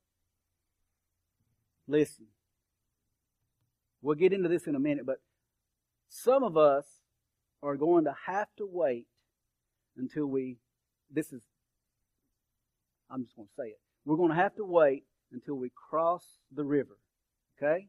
listen. 1.85 2.27
We'll 4.01 4.15
get 4.15 4.31
into 4.31 4.47
this 4.47 4.65
in 4.65 4.75
a 4.75 4.79
minute, 4.79 5.05
but 5.05 5.17
some 6.11 6.43
of 6.43 6.57
us 6.57 6.85
are 7.63 7.77
going 7.77 8.03
to 8.03 8.13
have 8.27 8.49
to 8.57 8.67
wait 8.69 9.07
until 9.95 10.25
we, 10.25 10.57
this 11.09 11.31
is, 11.31 11.41
I'm 13.09 13.23
just 13.23 13.35
going 13.35 13.47
to 13.47 13.53
say 13.55 13.69
it. 13.69 13.79
We're 14.03 14.17
going 14.17 14.29
to 14.29 14.35
have 14.35 14.55
to 14.55 14.65
wait 14.65 15.05
until 15.31 15.55
we 15.55 15.71
cross 15.89 16.25
the 16.53 16.65
river. 16.65 16.97
Okay? 17.57 17.87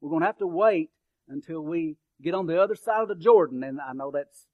We're 0.00 0.10
going 0.10 0.20
to 0.20 0.26
have 0.26 0.38
to 0.38 0.46
wait 0.46 0.90
until 1.28 1.62
we 1.62 1.96
get 2.22 2.34
on 2.34 2.46
the 2.46 2.60
other 2.60 2.74
side 2.74 3.00
of 3.00 3.08
the 3.08 3.14
Jordan. 3.14 3.64
And 3.64 3.80
I 3.80 3.94
know 3.94 4.10
that's 4.10 4.46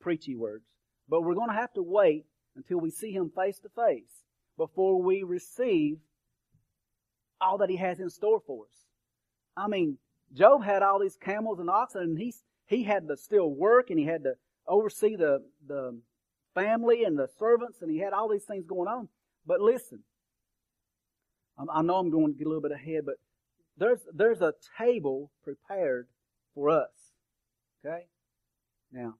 preachy 0.00 0.34
words, 0.34 0.64
but 1.08 1.22
we're 1.22 1.34
going 1.34 1.50
to 1.50 1.54
have 1.54 1.72
to 1.74 1.82
wait 1.82 2.24
until 2.56 2.78
we 2.78 2.90
see 2.90 3.12
him 3.12 3.30
face 3.36 3.58
to 3.60 3.68
face 3.68 4.24
before 4.56 5.02
we 5.02 5.22
receive 5.22 5.98
all 7.42 7.58
that 7.58 7.68
he 7.68 7.76
has 7.76 8.00
in 8.00 8.08
store 8.08 8.40
for 8.46 8.64
us. 8.64 8.86
I 9.54 9.68
mean, 9.68 9.98
Job 10.34 10.64
had 10.64 10.82
all 10.82 10.98
these 10.98 11.16
camels 11.16 11.58
and 11.58 11.68
oxen 11.68 12.02
and 12.02 12.18
he's, 12.18 12.42
he 12.66 12.84
had 12.84 13.08
to 13.08 13.16
still 13.16 13.50
work 13.50 13.90
and 13.90 13.98
he 13.98 14.06
had 14.06 14.24
to 14.24 14.34
oversee 14.66 15.16
the, 15.16 15.42
the 15.66 16.00
family 16.54 17.04
and 17.04 17.18
the 17.18 17.28
servants 17.38 17.82
and 17.82 17.90
he 17.90 17.98
had 17.98 18.12
all 18.12 18.28
these 18.28 18.44
things 18.44 18.64
going 18.66 18.88
on. 18.88 19.08
But 19.46 19.60
listen, 19.60 20.00
I 21.58 21.82
know 21.82 21.96
I'm 21.96 22.10
going 22.10 22.32
to 22.32 22.38
get 22.38 22.46
a 22.46 22.48
little 22.48 22.62
bit 22.62 22.72
ahead, 22.72 23.02
but 23.04 23.16
there's, 23.76 24.00
there's 24.14 24.40
a 24.40 24.54
table 24.78 25.30
prepared 25.44 26.08
for 26.54 26.70
us. 26.70 26.90
Okay? 27.84 28.06
Now, 28.92 29.14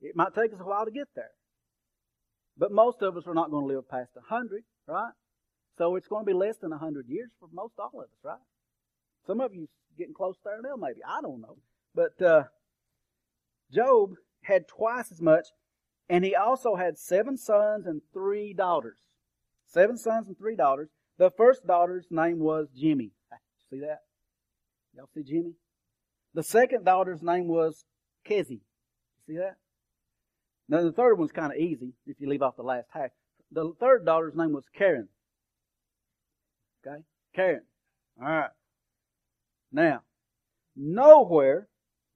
it 0.00 0.14
might 0.14 0.34
take 0.34 0.52
us 0.52 0.60
a 0.60 0.64
while 0.64 0.84
to 0.84 0.90
get 0.90 1.08
there. 1.14 1.30
But 2.56 2.72
most 2.72 3.02
of 3.02 3.16
us 3.16 3.26
are 3.26 3.34
not 3.34 3.50
going 3.50 3.66
to 3.66 3.74
live 3.74 3.88
past 3.88 4.10
a 4.16 4.34
hundred, 4.34 4.62
right? 4.86 5.12
So 5.78 5.96
it's 5.96 6.08
going 6.08 6.24
to 6.24 6.26
be 6.26 6.36
less 6.36 6.56
than 6.58 6.72
a 6.72 6.78
hundred 6.78 7.06
years 7.08 7.30
for 7.38 7.48
most 7.52 7.74
all 7.78 7.90
of 7.94 8.04
us, 8.04 8.10
right? 8.22 8.38
Some 9.26 9.40
of 9.40 9.54
you 9.54 9.68
getting 10.00 10.14
close 10.14 10.36
there 10.44 10.60
now, 10.62 10.76
maybe. 10.76 11.00
I 11.06 11.20
don't 11.20 11.40
know. 11.40 11.56
But 11.94 12.20
uh, 12.20 12.44
Job 13.72 14.14
had 14.42 14.66
twice 14.66 15.12
as 15.12 15.20
much, 15.20 15.48
and 16.08 16.24
he 16.24 16.34
also 16.34 16.74
had 16.74 16.98
seven 16.98 17.36
sons 17.36 17.86
and 17.86 18.00
three 18.12 18.52
daughters. 18.52 18.98
Seven 19.66 19.96
sons 19.96 20.26
and 20.26 20.36
three 20.36 20.56
daughters. 20.56 20.88
The 21.18 21.30
first 21.30 21.66
daughter's 21.66 22.06
name 22.10 22.38
was 22.38 22.68
Jimmy. 22.76 23.12
See 23.70 23.80
that? 23.80 24.00
Y'all 24.96 25.08
see 25.14 25.22
Jimmy? 25.22 25.52
The 26.34 26.42
second 26.42 26.84
daughter's 26.84 27.22
name 27.22 27.46
was 27.46 27.84
Kezi. 28.28 28.60
See 29.26 29.36
that? 29.36 29.56
Now 30.68 30.82
the 30.82 30.92
third 30.92 31.18
one's 31.18 31.32
kind 31.32 31.52
of 31.52 31.58
easy 31.58 31.92
if 32.06 32.20
you 32.20 32.28
leave 32.28 32.42
off 32.42 32.56
the 32.56 32.62
last 32.62 32.88
half. 32.92 33.10
The 33.52 33.72
third 33.78 34.04
daughter's 34.04 34.34
name 34.34 34.52
was 34.52 34.64
Karen. 34.76 35.08
Okay? 36.86 37.02
Karen. 37.34 37.62
Alright. 38.20 38.50
Now, 39.72 40.02
nowhere, 40.76 41.68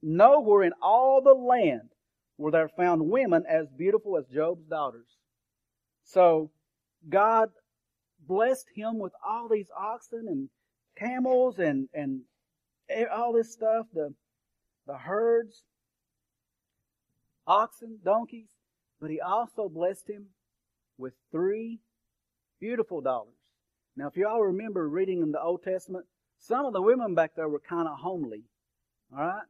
nowhere 0.02 0.64
in 0.64 0.72
all 0.82 1.22
the 1.22 1.34
land 1.34 1.90
were 2.36 2.50
there 2.50 2.68
found 2.68 3.08
women 3.10 3.44
as 3.48 3.66
beautiful 3.76 4.16
as 4.16 4.26
Job's 4.26 4.66
daughters. 4.66 5.06
So, 6.04 6.50
God 7.08 7.50
blessed 8.26 8.66
him 8.74 8.98
with 8.98 9.12
all 9.26 9.48
these 9.48 9.68
oxen 9.76 10.26
and 10.28 10.48
camels 10.96 11.58
and, 11.58 11.88
and 11.94 12.22
all 13.12 13.32
this 13.32 13.52
stuff, 13.52 13.86
the, 13.92 14.12
the 14.86 14.96
herds, 14.96 15.62
oxen, 17.46 17.98
donkeys, 18.04 18.48
but 19.00 19.10
he 19.10 19.20
also 19.20 19.68
blessed 19.68 20.08
him 20.08 20.26
with 20.98 21.12
three 21.30 21.80
beautiful 22.60 23.00
daughters. 23.00 23.32
Now, 23.96 24.08
if 24.08 24.16
you 24.16 24.26
all 24.26 24.42
remember 24.42 24.88
reading 24.88 25.22
in 25.22 25.32
the 25.32 25.40
Old 25.40 25.62
Testament, 25.62 26.06
some 26.38 26.66
of 26.66 26.72
the 26.72 26.82
women 26.82 27.14
back 27.14 27.32
there 27.36 27.48
were 27.48 27.60
kind 27.60 27.88
of 27.88 27.98
homely. 27.98 28.44
All 29.12 29.24
right? 29.24 29.42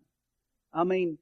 I 0.72 0.84
mean, 0.84 1.18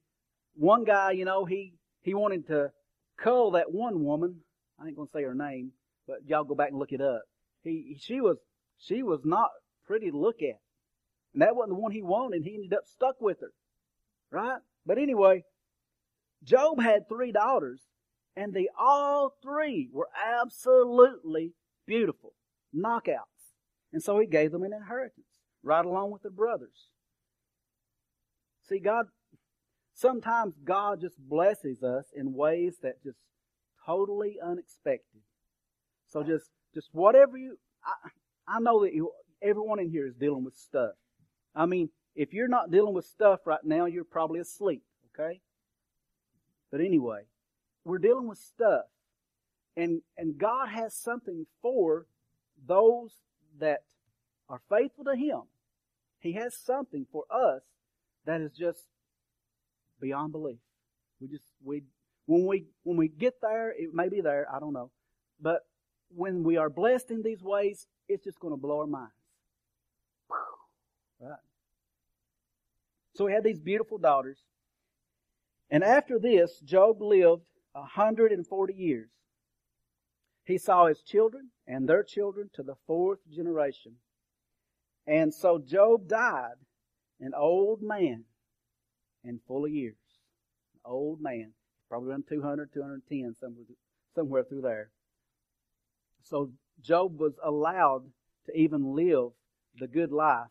one 0.55 0.85
guy, 0.85 1.12
you 1.12 1.25
know, 1.25 1.44
he, 1.44 1.75
he 2.03 2.14
wanted 2.14 2.46
to 2.48 2.72
cull 3.16 3.53
that 3.53 3.72
one 3.72 4.05
woman. 4.05 4.40
I 4.81 4.87
ain't 4.87 4.96
going 4.96 5.09
to 5.09 5.12
say 5.12 5.22
her 5.22 5.35
name, 5.35 5.72
but 6.07 6.18
y'all 6.27 6.44
go 6.44 6.55
back 6.55 6.70
and 6.70 6.79
look 6.79 6.92
it 6.92 7.01
up. 7.01 7.22
He, 7.62 7.96
she 8.01 8.20
was, 8.20 8.38
she 8.79 9.03
was 9.03 9.20
not 9.25 9.51
pretty 9.87 10.11
to 10.11 10.16
look 10.16 10.42
at. 10.42 10.59
And 11.33 11.42
that 11.42 11.55
wasn't 11.55 11.77
the 11.77 11.81
one 11.81 11.92
he 11.92 12.03
wanted. 12.03 12.42
He 12.42 12.55
ended 12.55 12.75
up 12.75 12.87
stuck 12.87 13.20
with 13.20 13.40
her. 13.40 13.53
Right? 14.31 14.59
But 14.85 14.98
anyway, 14.98 15.44
Job 16.42 16.81
had 16.81 17.09
three 17.09 17.33
daughters, 17.33 17.81
and 18.35 18.53
they 18.53 18.68
all 18.79 19.35
three 19.42 19.88
were 19.92 20.09
absolutely 20.40 21.53
beautiful. 21.87 22.33
Knockouts. 22.75 23.53
And 23.92 24.03
so 24.03 24.18
he 24.18 24.27
gave 24.27 24.53
them 24.53 24.62
an 24.62 24.72
inheritance, 24.72 25.27
right 25.62 25.85
along 25.85 26.11
with 26.11 26.22
their 26.22 26.31
brothers. 26.31 26.88
See, 28.68 28.79
God, 28.79 29.07
sometimes 29.94 30.55
God 30.64 31.01
just 31.01 31.18
blesses 31.18 31.83
us 31.83 32.07
in 32.14 32.35
ways 32.35 32.77
that 32.83 33.03
just 33.03 33.18
totally 33.85 34.38
unexpected. 34.42 35.20
So 36.09 36.22
just, 36.22 36.51
just 36.75 36.88
whatever 36.92 37.37
you, 37.37 37.59
I, 37.85 38.57
I 38.57 38.61
know 38.61 38.83
that 38.85 38.94
you, 38.94 39.12
everyone 39.42 39.81
in 39.81 39.90
here 39.90 40.07
is 40.07 40.14
dealing 40.14 40.44
with 40.44 40.57
stuff. 40.57 40.92
I 41.55 41.66
mean, 41.66 41.90
if 42.14 42.33
you're 42.33 42.48
not 42.48 42.70
dealing 42.70 42.94
with 42.94 43.07
stuff 43.07 43.40
right 43.46 43.64
now, 43.64 43.87
you're 43.87 44.05
probably 44.05 44.40
asleep, 44.40 44.83
okay? 45.14 45.40
But 46.70 46.81
anyway, 46.81 47.22
we're 47.85 47.98
dealing 47.98 48.29
with 48.29 48.38
stuff. 48.38 48.85
And, 49.77 50.03
and 50.16 50.38
God 50.38 50.68
has 50.68 50.94
something 50.94 51.46
for 51.62 52.07
those 52.66 53.14
that 53.59 53.85
are 54.52 54.60
faithful 54.68 55.04
to 55.04 55.16
Him. 55.16 55.40
He 56.20 56.34
has 56.34 56.54
something 56.54 57.06
for 57.10 57.24
us 57.30 57.62
that 58.26 58.42
is 58.42 58.52
just 58.52 58.84
beyond 60.00 60.30
belief. 60.32 60.58
We 61.20 61.28
just, 61.28 61.44
we, 61.64 61.82
when 62.26 62.46
we, 62.46 62.66
when 62.82 62.98
we 62.98 63.08
get 63.08 63.40
there, 63.40 63.70
it 63.70 63.94
may 63.94 64.08
be 64.08 64.20
there, 64.20 64.46
I 64.54 64.60
don't 64.60 64.74
know. 64.74 64.90
But 65.40 65.62
when 66.14 66.44
we 66.44 66.58
are 66.58 66.68
blessed 66.68 67.10
in 67.10 67.22
these 67.22 67.42
ways, 67.42 67.86
it's 68.08 68.24
just 68.24 68.38
going 68.38 68.52
to 68.52 68.60
blow 68.60 68.80
our 68.80 68.86
minds. 68.86 69.12
Right? 71.18 71.38
So 73.14 73.26
he 73.26 73.32
had 73.32 73.44
these 73.44 73.60
beautiful 73.60 73.98
daughters. 73.98 74.38
And 75.70 75.82
after 75.82 76.18
this, 76.18 76.60
Job 76.60 77.00
lived 77.00 77.42
a 77.74 77.80
140 77.80 78.74
years. 78.74 79.08
He 80.44 80.58
saw 80.58 80.86
his 80.86 81.00
children 81.00 81.48
and 81.66 81.88
their 81.88 82.02
children 82.02 82.50
to 82.54 82.62
the 82.62 82.74
fourth 82.86 83.20
generation. 83.32 83.96
And 85.06 85.34
so 85.34 85.58
Job 85.58 86.08
died 86.08 86.54
an 87.20 87.32
old 87.36 87.82
man 87.82 88.24
and 89.24 89.40
full 89.46 89.64
of 89.64 89.70
years. 89.70 89.96
An 90.74 90.90
old 90.90 91.20
man. 91.20 91.52
Probably 91.88 92.10
around 92.10 92.24
200, 92.28 92.72
210, 92.72 93.34
somewhere, 93.38 93.64
somewhere 94.14 94.44
through 94.44 94.62
there. 94.62 94.90
So 96.22 96.50
Job 96.80 97.18
was 97.18 97.34
allowed 97.44 98.04
to 98.46 98.56
even 98.56 98.94
live 98.94 99.30
the 99.78 99.86
good 99.86 100.10
life 100.10 100.48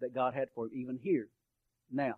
that 0.00 0.14
God 0.14 0.34
had 0.34 0.48
for 0.54 0.66
him, 0.66 0.72
even 0.74 0.98
here. 1.02 1.28
Now, 1.90 2.16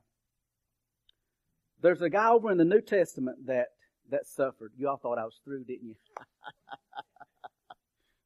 there's 1.80 2.02
a 2.02 2.10
guy 2.10 2.30
over 2.30 2.50
in 2.50 2.58
the 2.58 2.64
New 2.64 2.80
Testament 2.80 3.46
that, 3.46 3.68
that 4.10 4.26
suffered. 4.26 4.72
You 4.76 4.88
all 4.88 4.96
thought 4.96 5.18
I 5.18 5.24
was 5.24 5.40
through, 5.44 5.64
didn't 5.64 5.88
you? 5.88 5.96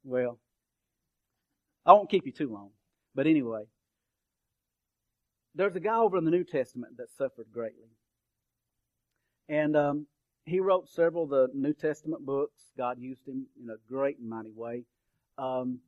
well, 0.05 0.39
I 1.85 1.93
won't 1.93 2.11
keep 2.11 2.27
you 2.27 2.33
too 2.33 2.53
long. 2.53 2.71
But 3.19 3.27
anyway, 3.27 3.65
there's 5.57 5.75
a 5.75 5.81
guy 5.81 5.97
over 5.97 6.17
in 6.19 6.25
the 6.25 6.31
New 6.31 6.45
Testament 6.45 6.99
that 6.99 7.11
suffered 7.11 7.47
greatly. 7.53 7.91
And 9.49 9.77
um, 9.77 10.07
he 10.45 10.61
wrote 10.61 10.89
several 10.89 11.25
of 11.25 11.31
the 11.31 11.49
New 11.53 11.73
Testament 11.73 12.25
books. 12.25 12.63
God 12.77 13.01
used 13.01 13.27
him 13.27 13.47
in 13.61 13.71
a 13.71 13.93
great 13.93 14.21
and 14.21 14.29
mighty 14.31 14.53
way. 14.55 14.85
Um, 15.37 15.81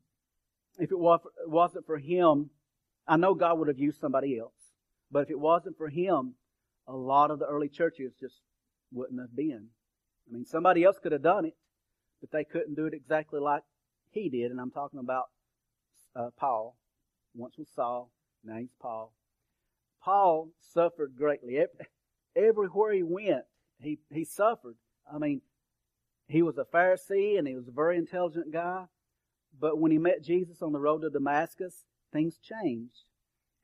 if 0.80 0.90
it 0.90 0.98
wasn't 0.98 1.86
for 1.86 1.98
him, 1.98 2.50
I 3.06 3.16
know 3.16 3.34
God 3.34 3.60
would 3.60 3.68
have 3.68 3.78
used 3.78 4.00
somebody 4.00 4.36
else. 4.36 4.72
But 5.12 5.22
if 5.22 5.30
it 5.30 5.38
wasn't 5.38 5.78
for 5.78 5.88
him, 5.88 6.34
a 6.88 6.96
lot 6.96 7.30
of 7.30 7.38
the 7.38 7.46
early 7.46 7.68
churches 7.68 8.12
just 8.18 8.40
wouldn't 8.90 9.20
have 9.20 9.36
been. 9.36 9.68
I 10.28 10.34
mean, 10.34 10.46
somebody 10.46 10.82
else 10.82 10.98
could 11.00 11.12
have 11.12 11.22
done 11.22 11.44
it, 11.44 11.54
but 12.20 12.32
they 12.32 12.42
couldn't 12.42 12.74
do 12.74 12.86
it 12.86 12.92
exactly 12.92 13.38
like 13.38 13.62
he 14.10 14.28
did. 14.28 14.50
And 14.50 14.60
I'm 14.60 14.72
talking 14.72 14.98
about 14.98 15.26
uh, 16.16 16.30
Paul. 16.36 16.74
Once 17.34 17.56
was 17.58 17.68
Saul, 17.74 18.10
now 18.44 18.56
he's 18.56 18.74
Paul. 18.80 19.12
Paul 20.02 20.50
suffered 20.60 21.14
greatly. 21.16 21.58
Everywhere 22.36 22.92
he 22.92 23.02
went, 23.02 23.44
he, 23.80 23.98
he 24.10 24.24
suffered. 24.24 24.76
I 25.12 25.18
mean, 25.18 25.42
he 26.26 26.42
was 26.42 26.58
a 26.58 26.64
Pharisee 26.64 27.38
and 27.38 27.46
he 27.46 27.54
was 27.54 27.68
a 27.68 27.72
very 27.72 27.98
intelligent 27.98 28.52
guy. 28.52 28.84
But 29.58 29.78
when 29.78 29.90
he 29.90 29.98
met 29.98 30.22
Jesus 30.22 30.62
on 30.62 30.72
the 30.72 30.78
road 30.78 31.02
to 31.02 31.10
Damascus, 31.10 31.84
things 32.12 32.38
changed. 32.38 33.04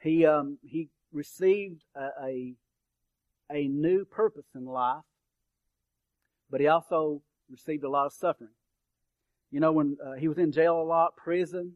He, 0.00 0.26
um, 0.26 0.58
he 0.62 0.88
received 1.12 1.82
a, 1.94 2.08
a, 2.22 2.54
a 3.50 3.68
new 3.68 4.04
purpose 4.04 4.46
in 4.54 4.66
life, 4.66 5.04
but 6.50 6.60
he 6.60 6.66
also 6.66 7.22
received 7.50 7.84
a 7.84 7.88
lot 7.88 8.06
of 8.06 8.12
suffering. 8.12 8.50
You 9.50 9.60
know, 9.60 9.72
when 9.72 9.96
uh, 10.04 10.14
he 10.14 10.28
was 10.28 10.38
in 10.38 10.52
jail 10.52 10.80
a 10.80 10.82
lot, 10.82 11.16
prison. 11.16 11.74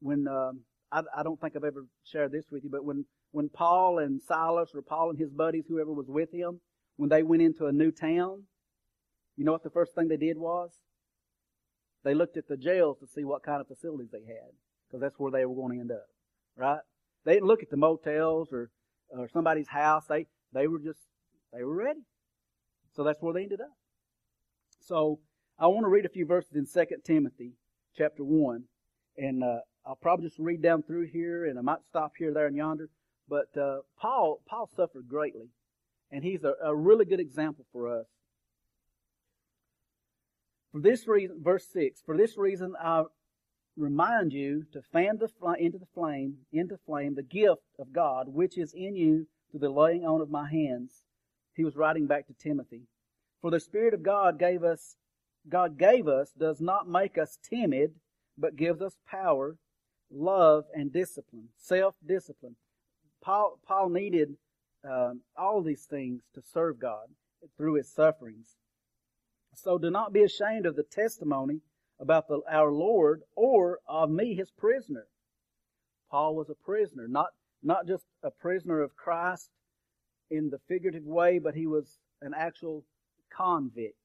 When 0.00 0.26
um, 0.26 0.60
I, 0.94 1.02
I 1.18 1.22
don't 1.24 1.40
think 1.40 1.56
I've 1.56 1.64
ever 1.64 1.86
shared 2.04 2.30
this 2.30 2.46
with 2.50 2.62
you, 2.62 2.70
but 2.70 2.84
when 2.84 3.04
when 3.32 3.48
Paul 3.48 3.98
and 3.98 4.22
Silas 4.22 4.70
or 4.74 4.82
Paul 4.82 5.10
and 5.10 5.18
his 5.18 5.30
buddies, 5.30 5.64
whoever 5.68 5.92
was 5.92 6.06
with 6.08 6.32
him, 6.32 6.60
when 6.96 7.10
they 7.10 7.24
went 7.24 7.42
into 7.42 7.66
a 7.66 7.72
new 7.72 7.90
town, 7.90 8.44
you 9.36 9.44
know 9.44 9.50
what 9.50 9.64
the 9.64 9.70
first 9.70 9.94
thing 9.96 10.06
they 10.06 10.16
did 10.16 10.38
was? 10.38 10.70
They 12.04 12.14
looked 12.14 12.36
at 12.36 12.46
the 12.46 12.56
jails 12.56 12.98
to 13.00 13.08
see 13.08 13.24
what 13.24 13.42
kind 13.42 13.60
of 13.60 13.66
facilities 13.66 14.10
they 14.12 14.24
had, 14.24 14.52
because 14.86 15.00
that's 15.00 15.18
where 15.18 15.32
they 15.32 15.44
were 15.44 15.56
going 15.56 15.76
to 15.76 15.80
end 15.80 15.90
up, 15.90 16.06
right? 16.56 16.80
They 17.24 17.34
didn't 17.34 17.48
look 17.48 17.62
at 17.62 17.70
the 17.70 17.76
motels 17.76 18.52
or 18.52 18.70
or 19.08 19.28
somebody's 19.28 19.68
house. 19.68 20.04
They 20.08 20.26
they 20.52 20.68
were 20.68 20.78
just 20.78 21.00
they 21.52 21.64
were 21.64 21.74
ready. 21.74 22.04
So 22.94 23.02
that's 23.02 23.20
where 23.20 23.34
they 23.34 23.42
ended 23.42 23.60
up. 23.60 23.76
So 24.80 25.18
I 25.58 25.66
want 25.66 25.84
to 25.84 25.88
read 25.88 26.06
a 26.06 26.08
few 26.10 26.26
verses 26.26 26.52
in 26.54 26.66
2 26.66 26.96
Timothy 27.04 27.54
chapter 27.96 28.22
1. 28.22 28.64
And 29.16 29.42
uh, 29.42 29.60
I'll 29.86 29.96
probably 29.96 30.26
just 30.26 30.38
read 30.38 30.62
down 30.62 30.82
through 30.82 31.06
here, 31.06 31.44
and 31.46 31.58
I 31.58 31.62
might 31.62 31.84
stop 31.86 32.12
here, 32.18 32.32
there, 32.32 32.46
and 32.46 32.56
yonder. 32.56 32.88
But 33.28 33.56
uh, 33.56 33.78
Paul, 33.98 34.40
Paul 34.46 34.68
suffered 34.74 35.08
greatly, 35.08 35.48
and 36.10 36.24
he's 36.24 36.44
a, 36.44 36.54
a 36.62 36.74
really 36.74 37.04
good 37.04 37.20
example 37.20 37.66
for 37.72 38.00
us. 38.00 38.06
For 40.72 40.80
this 40.80 41.06
reason, 41.06 41.40
verse 41.42 41.66
6, 41.72 42.02
for 42.04 42.16
this 42.16 42.36
reason 42.36 42.74
I 42.80 43.04
remind 43.76 44.32
you 44.32 44.64
to 44.72 44.82
fan 44.92 45.18
the 45.18 45.28
fl- 45.28 45.52
into 45.52 45.78
the 45.78 45.86
flame, 45.94 46.38
into 46.52 46.78
flame, 46.86 47.14
the 47.14 47.22
gift 47.22 47.62
of 47.78 47.92
God, 47.92 48.28
which 48.28 48.58
is 48.58 48.72
in 48.74 48.96
you 48.96 49.26
through 49.50 49.60
the 49.60 49.68
laying 49.68 50.04
on 50.04 50.20
of 50.20 50.30
my 50.30 50.48
hands. 50.50 51.04
He 51.54 51.64
was 51.64 51.76
writing 51.76 52.06
back 52.06 52.26
to 52.26 52.34
Timothy. 52.34 52.82
For 53.40 53.50
the 53.50 53.60
Spirit 53.60 53.94
of 53.94 54.02
God 54.02 54.38
gave 54.38 54.64
us, 54.64 54.96
God 55.48 55.78
gave 55.78 56.08
us 56.08 56.30
does 56.36 56.60
not 56.60 56.88
make 56.88 57.18
us 57.18 57.38
timid, 57.48 57.92
but 58.36 58.56
gives 58.56 58.82
us 58.82 58.96
power, 59.06 59.56
love, 60.14 60.64
and 60.74 60.92
discipline, 60.92 61.48
self-discipline. 61.58 62.56
Paul, 63.22 63.58
Paul 63.66 63.88
needed 63.88 64.36
um, 64.88 65.20
all 65.36 65.62
these 65.62 65.84
things 65.84 66.22
to 66.34 66.42
serve 66.42 66.78
God 66.78 67.06
through 67.56 67.74
his 67.74 67.90
sufferings. 67.90 68.56
So 69.54 69.78
do 69.78 69.90
not 69.90 70.12
be 70.12 70.22
ashamed 70.22 70.66
of 70.66 70.76
the 70.76 70.82
testimony 70.82 71.60
about 72.00 72.28
the, 72.28 72.40
our 72.50 72.72
Lord 72.72 73.22
or 73.36 73.78
of 73.88 74.10
me, 74.10 74.34
his 74.34 74.50
prisoner. 74.50 75.06
Paul 76.10 76.34
was 76.34 76.50
a 76.50 76.54
prisoner, 76.54 77.06
not, 77.08 77.28
not 77.62 77.86
just 77.86 78.04
a 78.22 78.30
prisoner 78.30 78.82
of 78.82 78.96
Christ 78.96 79.48
in 80.30 80.50
the 80.50 80.58
figurative 80.68 81.04
way, 81.04 81.38
but 81.38 81.54
he 81.54 81.66
was 81.66 81.98
an 82.20 82.32
actual 82.36 82.84
convict. 83.34 83.96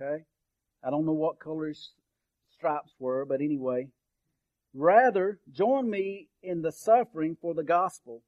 Okay? 0.00 0.24
I 0.82 0.90
don't 0.90 1.06
know 1.06 1.12
what 1.12 1.38
color 1.38 1.68
his 1.68 1.90
stripes 2.50 2.92
were, 2.98 3.24
but 3.24 3.40
anyway. 3.40 3.88
Rather, 4.74 5.38
join 5.52 5.88
me 5.88 6.28
in 6.42 6.62
the 6.62 6.72
suffering 6.72 7.36
for 7.40 7.54
the 7.54 7.62
gospel. 7.62 8.22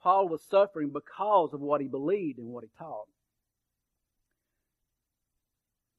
Paul 0.00 0.28
was 0.28 0.42
suffering 0.48 0.90
because 0.90 1.52
of 1.52 1.60
what 1.60 1.80
he 1.80 1.88
believed 1.88 2.38
and 2.38 2.48
what 2.48 2.64
he 2.64 2.70
taught. 2.78 3.06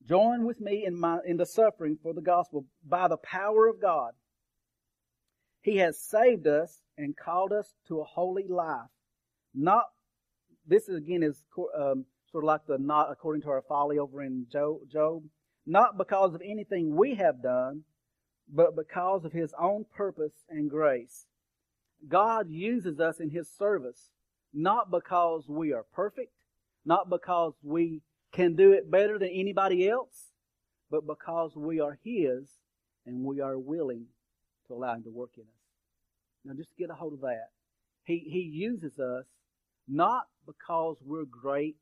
Join 0.07 0.45
with 0.45 0.59
me 0.59 0.85
in 0.85 0.99
my 0.99 1.19
in 1.25 1.37
the 1.37 1.45
suffering 1.45 1.97
for 2.01 2.13
the 2.13 2.21
gospel 2.21 2.65
by 2.85 3.07
the 3.07 3.17
power 3.17 3.67
of 3.67 3.81
God. 3.81 4.11
He 5.61 5.77
has 5.77 5.97
saved 5.97 6.45
us 6.45 6.81
and 6.97 7.15
called 7.15 7.53
us 7.53 7.73
to 7.87 8.01
a 8.01 8.03
holy 8.03 8.47
life. 8.47 8.89
Not 9.53 9.85
this 10.67 10.89
again 10.89 11.23
is 11.23 11.41
um, 11.77 12.05
sort 12.29 12.43
of 12.43 12.47
like 12.47 12.65
the 12.67 12.77
not 12.77 13.11
according 13.11 13.43
to 13.43 13.49
our 13.49 13.61
folly 13.61 13.97
over 13.97 14.21
in 14.21 14.47
Job. 14.51 15.23
Not 15.65 15.97
because 15.97 16.33
of 16.33 16.41
anything 16.43 16.97
we 16.97 17.15
have 17.15 17.41
done, 17.41 17.83
but 18.51 18.75
because 18.75 19.25
of 19.25 19.33
His 19.33 19.53
own 19.59 19.85
purpose 19.95 20.33
and 20.49 20.69
grace. 20.69 21.25
God 22.07 22.49
uses 22.49 22.99
us 22.99 23.19
in 23.19 23.29
His 23.29 23.49
service, 23.49 24.09
not 24.53 24.91
because 24.91 25.47
we 25.47 25.73
are 25.73 25.85
perfect, 25.93 26.33
not 26.85 27.09
because 27.09 27.53
we 27.63 28.01
can 28.33 28.55
do 28.55 28.73
it 28.73 28.91
better 28.91 29.17
than 29.17 29.29
anybody 29.29 29.87
else, 29.87 30.31
but 30.91 31.07
because 31.07 31.55
we 31.55 31.79
are 31.79 31.97
His 32.03 32.49
and 33.05 33.23
we 33.23 33.41
are 33.41 33.57
willing 33.57 34.05
to 34.67 34.73
allow 34.73 34.95
Him 34.95 35.03
to 35.03 35.09
work 35.11 35.31
in 35.37 35.43
us. 35.43 35.47
Now 36.45 36.53
just 36.53 36.75
get 36.77 36.89
a 36.89 36.93
hold 36.93 37.13
of 37.13 37.21
that. 37.21 37.49
He, 38.05 38.19
he 38.19 38.41
uses 38.41 38.99
us 38.99 39.25
not 39.87 40.23
because 40.45 40.97
we're 41.05 41.25
great 41.25 41.77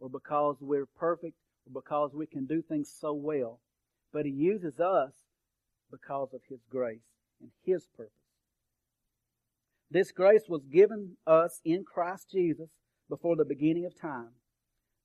or 0.00 0.08
because 0.08 0.56
we're 0.60 0.86
perfect 0.86 1.36
or 1.66 1.82
because 1.82 2.12
we 2.14 2.26
can 2.26 2.46
do 2.46 2.62
things 2.62 2.90
so 3.00 3.12
well, 3.12 3.60
but 4.12 4.24
He 4.24 4.32
uses 4.32 4.80
us 4.80 5.12
because 5.90 6.28
of 6.32 6.40
His 6.48 6.60
grace 6.70 7.00
and 7.40 7.50
His 7.64 7.86
purpose. 7.96 8.12
This 9.90 10.12
grace 10.12 10.44
was 10.48 10.64
given 10.70 11.16
us 11.26 11.60
in 11.64 11.84
Christ 11.84 12.30
Jesus 12.30 12.68
before 13.08 13.36
the 13.36 13.44
beginning 13.44 13.86
of 13.86 13.98
time 13.98 14.30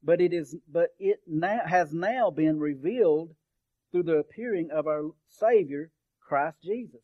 but 0.03 0.19
it 0.19 0.33
is 0.33 0.55
but 0.69 0.89
it 0.99 1.21
now 1.25 1.61
has 1.65 1.93
now 1.93 2.29
been 2.29 2.59
revealed 2.59 3.29
through 3.91 4.03
the 4.03 4.17
appearing 4.17 4.69
of 4.71 4.87
our 4.87 5.11
Savior 5.29 5.91
Christ 6.19 6.57
Jesus, 6.63 7.01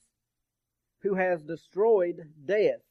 who 1.01 1.15
has 1.15 1.41
destroyed 1.43 2.17
death. 2.45 2.81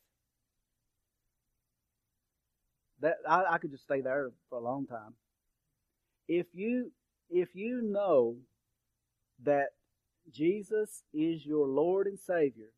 That 3.00 3.16
I, 3.28 3.44
I 3.50 3.58
could 3.58 3.70
just 3.70 3.84
stay 3.84 4.00
there 4.00 4.30
for 4.48 4.58
a 4.58 4.62
long 4.62 4.86
time. 4.86 5.14
If 6.26 6.46
you 6.54 6.92
if 7.28 7.54
you 7.54 7.82
know 7.82 8.36
that 9.44 9.68
Jesus 10.32 11.02
is 11.12 11.44
your 11.46 11.66
Lord 11.66 12.06
and 12.06 12.18
Savior, 12.18 12.70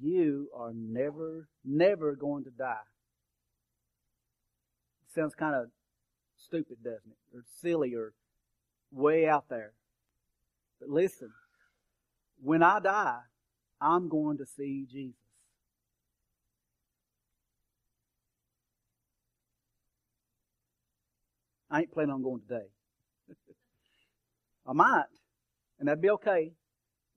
you 0.00 0.48
are 0.56 0.72
never, 0.74 1.48
never 1.64 2.14
going 2.14 2.44
to 2.44 2.50
die 2.50 2.76
sounds 5.14 5.34
kind 5.34 5.54
of 5.54 5.68
stupid, 6.36 6.78
doesn't 6.82 7.00
it? 7.06 7.36
Or 7.36 7.42
silly 7.60 7.94
or 7.94 8.12
way 8.90 9.28
out 9.28 9.44
there. 9.48 9.72
But 10.80 10.88
listen, 10.88 11.30
when 12.42 12.62
I 12.62 12.80
die, 12.80 13.20
I'm 13.80 14.08
going 14.08 14.38
to 14.38 14.46
see 14.46 14.86
Jesus. 14.90 15.16
I 21.70 21.80
ain't 21.80 21.92
planning 21.92 22.12
on 22.12 22.22
going 22.22 22.42
today. 22.42 22.66
I 24.66 24.72
might, 24.72 25.04
and 25.82 25.88
that'd 25.88 26.00
be 26.00 26.10
okay, 26.10 26.52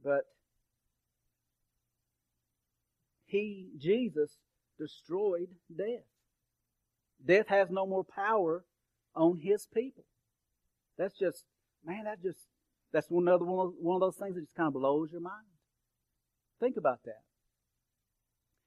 but 0.03 0.21
he, 3.27 3.67
Jesus, 3.77 4.31
destroyed 4.79 5.49
death. 5.77 6.01
Death 7.23 7.47
has 7.49 7.69
no 7.69 7.85
more 7.85 8.03
power 8.03 8.65
on 9.15 9.37
his 9.37 9.67
people. 9.71 10.03
That's 10.97 11.15
just, 11.15 11.43
man, 11.85 12.05
that 12.05 12.23
just, 12.23 12.39
that's 12.91 13.07
one 13.07 13.27
other 13.27 13.45
one 13.45 13.67
of, 13.67 13.73
one 13.79 13.97
of 13.97 14.01
those 14.01 14.15
things 14.15 14.33
that 14.33 14.41
just 14.41 14.55
kind 14.55 14.65
of 14.65 14.73
blows 14.73 15.09
your 15.11 15.21
mind. 15.21 15.45
Think 16.59 16.77
about 16.77 17.03
that. 17.05 17.21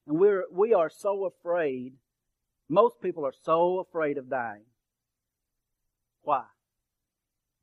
And 0.07 0.17
we're, 0.17 0.45
we 0.53 0.75
are 0.75 0.91
so 0.91 1.25
afraid, 1.25 1.95
most 2.69 3.03
people 3.03 3.27
are 3.27 3.35
so 3.43 3.81
afraid 3.81 4.17
of 4.17 4.31
dying. 4.31 4.67
Why? 6.23 6.45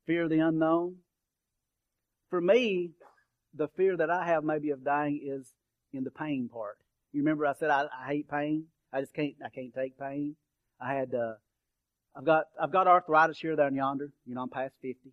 Fear 0.06 0.24
of 0.24 0.32
the 0.32 0.40
unknown? 0.40 0.98
For 2.30 2.42
me, 2.42 2.92
the 3.54 3.68
fear 3.70 3.98
that 3.98 4.10
I 4.10 4.26
have 4.26 4.44
maybe 4.44 4.72
of 4.72 4.84
dying 4.84 5.22
is 5.24 5.54
in 5.94 6.04
the 6.04 6.12
pain 6.12 6.50
part. 6.52 6.78
You 7.14 7.22
remember 7.22 7.46
I 7.46 7.54
said 7.54 7.70
I, 7.70 7.86
I 7.86 8.08
hate 8.08 8.30
pain? 8.30 8.66
I 8.92 9.02
just 9.02 9.14
can't, 9.14 9.36
I 9.44 9.50
can't 9.50 9.74
take 9.74 9.98
pain. 9.98 10.36
I 10.80 10.94
had, 10.94 11.14
uh, 11.14 11.36
I've 12.16 12.26
got, 12.26 12.46
I've 12.62 12.72
got 12.72 12.88
arthritis 12.88 13.40
here, 13.40 13.56
there, 13.56 13.68
and 13.68 13.76
yonder. 13.76 14.12
You 14.26 14.36
know, 14.36 14.42
I'm 14.42 14.50
past 14.50 14.74
50. 14.82 15.12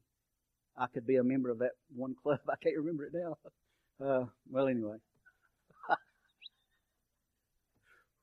I 0.77 0.87
could 0.87 1.07
be 1.07 1.17
a 1.17 1.25
member 1.25 1.51
of 1.51 1.59
that 1.59 1.73
one 1.95 2.15
club. 2.23 2.41
I 2.49 2.57
can't 2.63 2.77
remember 2.77 3.05
it 3.05 3.13
now. 3.15 3.37
Uh, 4.05 4.25
well, 4.51 4.69
anyway. 4.69 4.97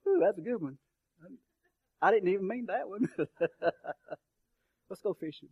Ooh, 0.08 0.19
that's 0.21 0.38
a 0.38 0.41
good 0.41 0.62
one. 0.62 0.78
I 2.02 2.12
didn't 2.12 2.30
even 2.30 2.47
mean 2.47 2.65
that 2.67 2.88
one. 2.88 3.10
Let's 4.89 5.02
go 5.02 5.13
fishing. 5.13 5.49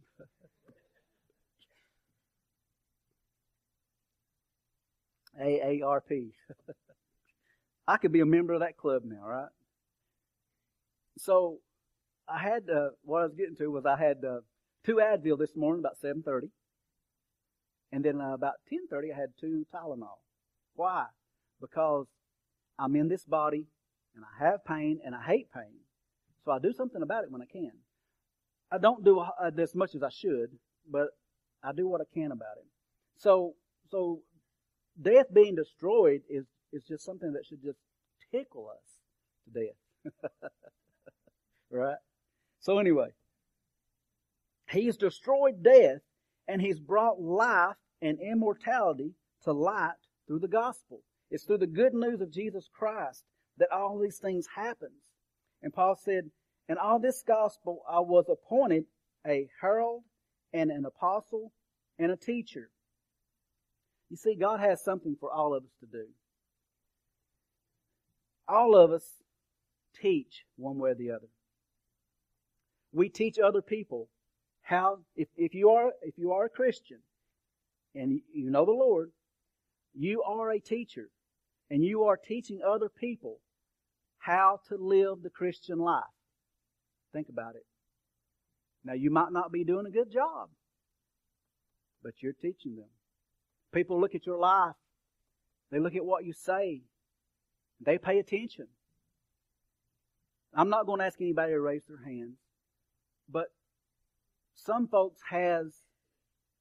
AARP. 5.41 6.31
I 7.87 7.97
could 7.97 8.11
be 8.11 8.19
a 8.21 8.25
member 8.25 8.53
of 8.53 8.59
that 8.61 8.77
club 8.77 9.03
now, 9.05 9.25
right? 9.25 9.49
So 11.17 11.59
I 12.27 12.39
had 12.39 12.69
uh, 12.69 12.89
what 13.03 13.21
I 13.21 13.25
was 13.25 13.35
getting 13.35 13.55
to 13.57 13.67
was 13.67 13.85
I 13.85 13.97
had 13.97 14.23
uh, 14.25 14.39
two 14.85 14.95
Advil 14.95 15.37
this 15.39 15.55
morning 15.55 15.79
about 15.79 15.97
7:30, 16.01 16.49
and 17.91 18.03
then 18.03 18.21
uh, 18.21 18.33
about 18.33 18.55
10:30 18.71 19.13
I 19.13 19.17
had 19.17 19.29
two 19.39 19.65
Tylenol. 19.73 20.19
Why? 20.75 21.05
Because 21.61 22.07
I'm 22.77 22.95
in 22.95 23.07
this 23.07 23.25
body 23.25 23.67
and 24.15 24.23
I 24.25 24.45
have 24.45 24.65
pain 24.65 24.99
and 25.05 25.15
I 25.15 25.23
hate 25.23 25.51
pain, 25.53 25.79
so 26.43 26.51
I 26.51 26.59
do 26.59 26.73
something 26.73 27.01
about 27.01 27.23
it 27.23 27.31
when 27.31 27.41
I 27.41 27.45
can. 27.45 27.71
I 28.71 28.77
don't 28.77 29.03
do 29.03 29.19
uh, 29.19 29.51
as 29.57 29.75
much 29.75 29.95
as 29.95 30.03
I 30.03 30.09
should, 30.09 30.51
but 30.89 31.09
I 31.63 31.71
do 31.71 31.87
what 31.87 32.01
I 32.01 32.05
can 32.13 32.31
about 32.31 32.57
it. 32.57 32.65
So, 33.17 33.55
so 33.89 34.21
death 35.01 35.33
being 35.33 35.55
destroyed 35.55 36.21
is, 36.29 36.45
is 36.73 36.83
just 36.83 37.05
something 37.05 37.33
that 37.33 37.45
should 37.45 37.61
just 37.61 37.79
tickle 38.31 38.69
us 38.69 39.53
to 39.53 39.59
death. 39.59 40.51
right? 41.71 41.97
So 42.59 42.79
anyway, 42.79 43.09
he's 44.69 44.97
destroyed 44.97 45.63
death 45.63 46.01
and 46.47 46.61
he's 46.61 46.79
brought 46.79 47.21
life 47.21 47.75
and 48.01 48.19
immortality 48.19 49.13
to 49.43 49.53
light 49.53 49.91
through 50.27 50.39
the 50.39 50.47
gospel. 50.47 51.01
It's 51.29 51.43
through 51.43 51.59
the 51.59 51.67
good 51.67 51.93
news 51.93 52.21
of 52.21 52.31
Jesus 52.31 52.69
Christ 52.73 53.23
that 53.57 53.71
all 53.71 53.99
these 53.99 54.17
things 54.17 54.47
happens. 54.53 55.01
And 55.61 55.73
Paul 55.73 55.95
said, 55.95 56.29
in 56.69 56.77
all 56.77 56.99
this 56.99 57.23
gospel 57.25 57.83
I 57.89 57.99
was 57.99 58.25
appointed 58.29 58.85
a 59.25 59.49
herald 59.61 60.03
and 60.53 60.71
an 60.71 60.85
apostle 60.85 61.51
and 61.99 62.11
a 62.11 62.15
teacher. 62.17 62.69
You 64.09 64.17
see, 64.17 64.35
God 64.35 64.59
has 64.59 64.83
something 64.83 65.17
for 65.19 65.31
all 65.31 65.53
of 65.53 65.63
us 65.63 65.71
to 65.81 65.85
do. 65.85 66.05
All 68.47 68.75
of 68.75 68.91
us 68.91 69.03
teach 70.01 70.45
one 70.55 70.77
way 70.77 70.91
or 70.91 70.95
the 70.95 71.11
other. 71.11 71.27
We 72.93 73.09
teach 73.09 73.37
other 73.37 73.61
people 73.61 74.09
how, 74.61 74.99
if, 75.15 75.27
if 75.35 75.53
you 75.53 75.69
are, 75.71 75.91
if 76.01 76.17
you 76.17 76.31
are 76.31 76.45
a 76.45 76.49
Christian 76.49 76.99
and 77.93 78.21
you 78.33 78.49
know 78.49 78.65
the 78.65 78.71
Lord, 78.71 79.11
you 79.93 80.23
are 80.23 80.51
a 80.51 80.59
teacher 80.59 81.09
and 81.69 81.83
you 81.83 82.03
are 82.05 82.17
teaching 82.17 82.61
other 82.65 82.89
people 82.89 83.39
how 84.19 84.59
to 84.69 84.77
live 84.77 85.21
the 85.21 85.29
Christian 85.29 85.79
life. 85.79 86.03
Think 87.13 87.29
about 87.29 87.55
it. 87.55 87.65
Now 88.85 88.93
you 88.93 89.09
might 89.09 89.31
not 89.31 89.51
be 89.51 89.63
doing 89.63 89.85
a 89.85 89.91
good 89.91 90.11
job, 90.11 90.49
but 92.03 92.13
you're 92.21 92.33
teaching 92.33 92.77
them. 92.77 92.87
People 93.73 93.99
look 93.99 94.15
at 94.15 94.25
your 94.25 94.37
life. 94.37 94.75
They 95.71 95.79
look 95.79 95.95
at 95.95 96.05
what 96.05 96.25
you 96.25 96.33
say. 96.33 96.81
They 97.81 97.97
pay 97.97 98.19
attention. 98.19 98.67
I'm 100.53 100.69
not 100.69 100.85
going 100.85 100.99
to 100.99 101.05
ask 101.05 101.19
anybody 101.21 101.51
to 101.53 101.59
raise 101.59 101.83
their 101.87 102.03
hands, 102.03 102.37
but 103.29 103.47
some 104.55 104.87
folks 104.87 105.21
has 105.29 105.73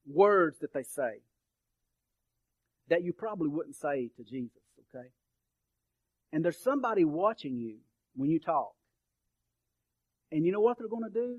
words 0.07 0.59
that 0.61 0.73
they 0.75 0.83
say 0.83 1.21
that 2.89 3.03
you 3.03 3.13
probably 3.13 3.49
wouldn't 3.49 3.77
say 3.77 4.11
to 4.17 4.23
Jesus, 4.23 4.63
okay? 4.95 5.09
And 6.33 6.45
there's 6.45 6.59
somebody 6.59 7.05
watching 7.05 7.57
you 7.57 7.77
when 8.15 8.31
you 8.31 8.39
talk. 8.39 8.73
And 10.31 10.45
you 10.45 10.53
know 10.53 10.61
what 10.61 10.79
they're 10.79 10.89
going 10.89 11.05
to 11.05 11.11
do? 11.11 11.39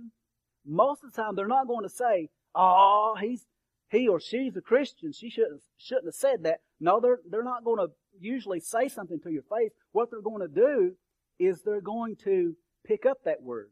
Most 0.65 1.03
of 1.03 1.11
the 1.11 1.21
time, 1.21 1.35
they're 1.35 1.47
not 1.47 1.67
going 1.67 1.83
to 1.83 1.89
say, 1.89 2.29
"Oh, 2.55 3.15
he's 3.19 3.45
he 3.89 4.07
or 4.07 4.19
she's 4.19 4.55
a 4.55 4.61
Christian. 4.61 5.11
She 5.11 5.29
shouldn't 5.29 5.61
shouldn't 5.77 6.07
have 6.07 6.15
said 6.15 6.43
that." 6.43 6.61
No, 6.79 6.99
they're 6.99 7.19
they're 7.29 7.43
not 7.43 7.63
going 7.63 7.79
to 7.79 7.93
usually 8.19 8.59
say 8.59 8.87
something 8.87 9.19
to 9.21 9.31
your 9.31 9.43
face. 9.43 9.71
What 9.91 10.09
they're 10.09 10.21
going 10.21 10.41
to 10.41 10.53
do 10.53 10.95
is 11.39 11.61
they're 11.61 11.81
going 11.81 12.15
to 12.23 12.55
pick 12.85 13.05
up 13.05 13.23
that 13.25 13.41
word, 13.41 13.69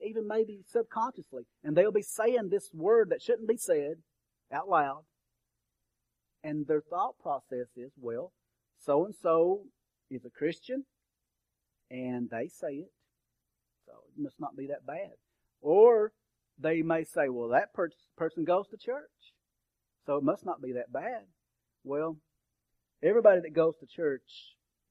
even 0.00 0.26
maybe 0.26 0.60
subconsciously, 0.66 1.44
and 1.62 1.76
they'll 1.76 1.92
be 1.92 2.02
saying 2.02 2.48
this 2.50 2.70
word 2.72 3.10
that 3.10 3.22
shouldn't 3.22 3.48
be 3.48 3.56
said 3.56 3.96
out 4.52 4.68
loud. 4.68 5.04
And 6.42 6.66
their 6.66 6.82
thought 6.82 7.18
process 7.22 7.68
is, 7.76 7.90
well, 7.98 8.32
so 8.78 9.04
and 9.06 9.14
so 9.14 9.62
is 10.10 10.24
a 10.24 10.30
Christian, 10.30 10.84
and 11.90 12.28
they 12.30 12.48
say 12.48 12.74
it, 12.74 12.92
so 13.86 13.92
it 14.08 14.22
must 14.22 14.38
not 14.38 14.56
be 14.56 14.66
that 14.66 14.86
bad. 14.86 15.12
Or 15.60 16.12
they 16.58 16.82
may 16.82 17.04
say, 17.04 17.28
well, 17.28 17.48
that 17.48 17.72
per- 17.74 17.90
person 18.16 18.44
goes 18.44 18.68
to 18.68 18.76
church, 18.76 19.10
so 20.06 20.16
it 20.16 20.22
must 20.22 20.44
not 20.44 20.62
be 20.62 20.72
that 20.72 20.92
bad. 20.92 21.22
Well, 21.82 22.16
everybody 23.02 23.40
that 23.40 23.52
goes 23.54 23.74
to 23.80 23.86
church 23.86 24.22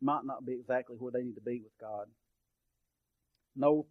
might 0.01 0.25
not 0.25 0.45
be 0.45 0.53
exactly 0.53 0.97
where 0.97 1.11
they 1.11 1.23
need 1.23 1.35
to 1.35 1.41
be 1.41 1.61
with 1.63 1.77
God. 1.79 2.07
No, 3.55 3.85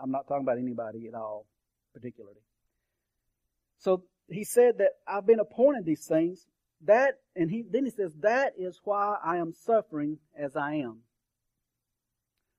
I'm 0.00 0.10
not 0.10 0.28
talking 0.28 0.44
about 0.44 0.58
anybody 0.58 1.06
at 1.08 1.14
all, 1.14 1.46
particularly. 1.92 2.40
So 3.78 4.04
he 4.28 4.44
said 4.44 4.78
that 4.78 4.92
I've 5.06 5.26
been 5.26 5.40
appointed 5.40 5.84
these 5.84 6.06
things. 6.06 6.46
That, 6.84 7.18
and 7.34 7.50
he, 7.50 7.64
then 7.68 7.84
he 7.84 7.90
says, 7.90 8.12
that 8.20 8.52
is 8.58 8.78
why 8.84 9.16
I 9.24 9.38
am 9.38 9.52
suffering 9.52 10.18
as 10.38 10.54
I 10.54 10.74
am. 10.74 10.98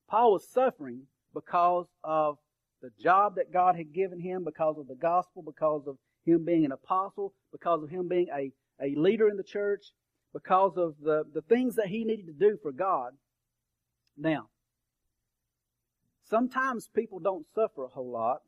Paul 0.10 0.34
was 0.34 0.48
suffering 0.48 1.04
because 1.34 1.88
of 2.04 2.38
the 2.86 3.04
job 3.04 3.36
that 3.36 3.52
God 3.52 3.76
had 3.76 3.93
given 3.93 4.19
him, 4.19 4.43
because 4.43 4.78
of 4.78 4.88
the 4.88 4.95
gospel, 4.95 5.41
because 5.41 5.88
of 5.88 5.98
him 6.24 6.45
being 6.45 6.65
an 6.65 6.71
apostle, 6.71 7.34
because 7.52 7.82
of 7.82 7.89
him 7.89 8.08
being 8.08 8.28
a, 8.32 8.52
a 8.80 8.93
leader 8.95 9.28
in 9.28 9.38
the 9.38 9.43
church, 9.43 9.86
because 10.34 10.74
of 10.78 10.93
the, 11.02 11.24
the 11.34 11.41
things 11.41 11.76
that 11.76 11.88
he 11.88 12.04
needed 12.04 12.28
to 12.28 12.34
do 12.34 12.58
for 12.62 12.71
God. 12.71 13.13
Now, 14.17 14.50
sometimes 16.30 16.89
people 16.93 17.19
don't 17.19 17.45
suffer 17.56 17.86
a 17.86 17.88
whole 17.88 18.12
lot 18.12 18.41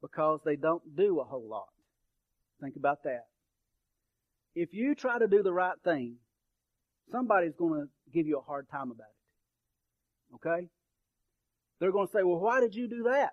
because 0.00 0.40
they 0.44 0.56
don't 0.56 0.96
do 0.96 1.20
a 1.20 1.24
whole 1.24 1.46
lot. 1.46 1.68
Think 2.62 2.76
about 2.76 3.02
that. 3.04 3.24
If 4.54 4.72
you 4.72 4.94
try 4.94 5.18
to 5.18 5.28
do 5.28 5.42
the 5.42 5.52
right 5.52 5.76
thing, 5.84 6.16
somebody's 7.12 7.54
going 7.58 7.82
to 7.82 7.88
give 8.12 8.26
you 8.26 8.38
a 8.38 8.42
hard 8.42 8.68
time 8.70 8.90
about 8.90 9.08
it. 9.08 10.34
Okay? 10.36 10.68
They're 11.78 11.92
going 11.92 12.06
to 12.06 12.12
say, 12.12 12.22
well, 12.22 12.40
why 12.40 12.60
did 12.60 12.74
you 12.74 12.88
do 12.88 13.02
that? 13.04 13.32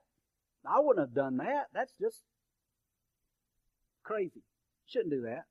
I 0.65 0.79
wouldn't 0.79 1.07
have 1.07 1.15
done 1.15 1.37
that. 1.37 1.67
That's 1.73 1.93
just 1.99 2.21
crazy. 4.03 4.43
Shouldn't 4.85 5.11
do 5.11 5.21
that. 5.21 5.45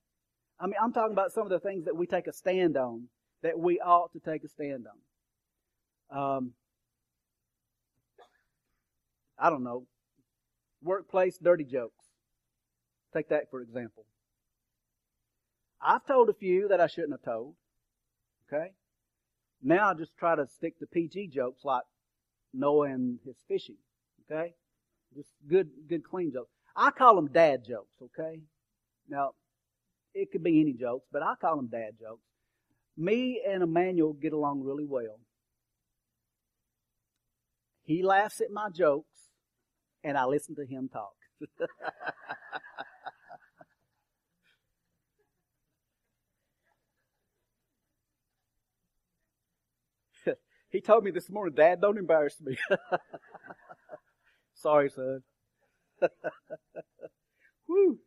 I 0.59 0.67
mean, 0.67 0.77
I'm 0.83 0.93
talking 0.93 1.13
about 1.13 1.33
some 1.33 1.45
of 1.45 1.51
the 1.51 1.61
things 1.61 1.85
that 1.85 1.97
we 1.97 2.07
take 2.07 2.27
a 2.27 2.33
stand 2.33 2.77
on 2.77 3.09
that 3.43 3.59
we 3.59 3.81
ought 3.81 4.13
to 4.13 4.21
take 4.21 4.45
a 4.45 4.49
stand 4.49 4.87
on. 6.11 6.37
Um, 6.37 6.53
I 9.39 9.51
don't 9.51 9.65
know. 9.65 9.87
Workplace 10.83 11.39
dirty 11.39 11.65
jokes. 11.65 12.05
Take 13.13 13.29
that 13.29 13.51
for 13.51 13.61
example. 13.61 14.05
I've 15.81 16.07
told 16.07 16.31
a 16.31 16.35
few 16.35 16.69
that 16.69 16.81
I 16.81 16.87
shouldn't 16.87 17.13
have 17.13 17.23
told. 17.23 17.55
Okay? 18.47 18.71
Now 19.63 19.91
I 19.91 19.95
just 19.95 20.17
try 20.17 20.37
to 20.37 20.47
stick 20.47 20.79
to 20.79 20.87
PG 20.87 21.29
jokes 21.29 21.65
like 21.65 21.83
Noah 22.55 22.89
and 22.91 23.19
his 23.25 23.37
fishing. 23.49 23.77
Okay? 24.31 24.55
Just 25.17 25.31
good, 25.49 25.71
good 25.89 26.05
clean 26.05 26.31
jokes. 26.33 26.51
I 26.77 26.91
call 26.91 27.17
them 27.17 27.29
dad 27.33 27.65
jokes, 27.67 27.95
okay? 28.03 28.41
Now, 29.09 29.31
it 30.15 30.31
could 30.31 30.43
be 30.43 30.61
any 30.61 30.75
jokes, 30.75 31.07
but 31.11 31.23
I 31.23 31.35
call 31.41 31.57
them 31.57 31.69
dad 31.69 31.93
jokes. 31.99 32.21
Me 32.97 33.43
and 33.47 33.63
Emmanuel 33.63 34.13
get 34.13 34.35
along 34.35 34.63
really 34.63 34.85
well. 34.85 35.21
He 37.83 38.03
laughs 38.03 38.41
at 38.41 38.51
my 38.51 38.69
jokes, 38.69 39.31
and 40.03 40.19
I 40.19 40.25
listen 40.27 40.55
to 40.57 40.67
him 40.67 40.91
talk. 40.93 41.15
he 50.69 50.81
told 50.81 51.05
me 51.05 51.11
this 51.11 51.31
morning, 51.31 51.55
Dad, 51.55 51.81
don't 51.81 51.97
embarrass 51.97 52.41
me. 52.41 52.59
Sorry, 54.57 54.89
son. 54.89 55.23
Woo. 57.69 57.99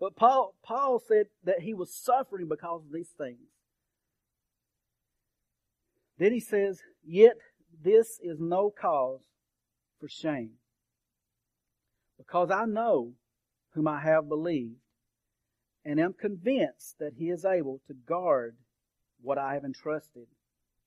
But 0.00 0.16
Paul, 0.16 0.54
Paul 0.62 0.98
said 1.06 1.26
that 1.44 1.60
he 1.60 1.74
was 1.74 1.94
suffering 1.94 2.48
because 2.48 2.82
of 2.86 2.92
these 2.92 3.10
things. 3.16 3.38
Then 6.18 6.32
he 6.32 6.40
says, 6.40 6.80
Yet 7.04 7.36
this 7.82 8.18
is 8.22 8.38
no 8.40 8.70
cause 8.70 9.20
for 10.00 10.08
shame, 10.08 10.52
because 12.18 12.50
I 12.50 12.64
know 12.64 13.12
whom 13.74 13.88
I 13.88 14.00
have 14.00 14.28
believed, 14.28 14.76
and 15.84 16.00
am 16.00 16.14
convinced 16.14 16.98
that 17.00 17.14
he 17.18 17.30
is 17.30 17.44
able 17.44 17.80
to 17.86 17.94
guard 17.94 18.56
what 19.20 19.38
I 19.38 19.54
have 19.54 19.64
entrusted 19.64 20.26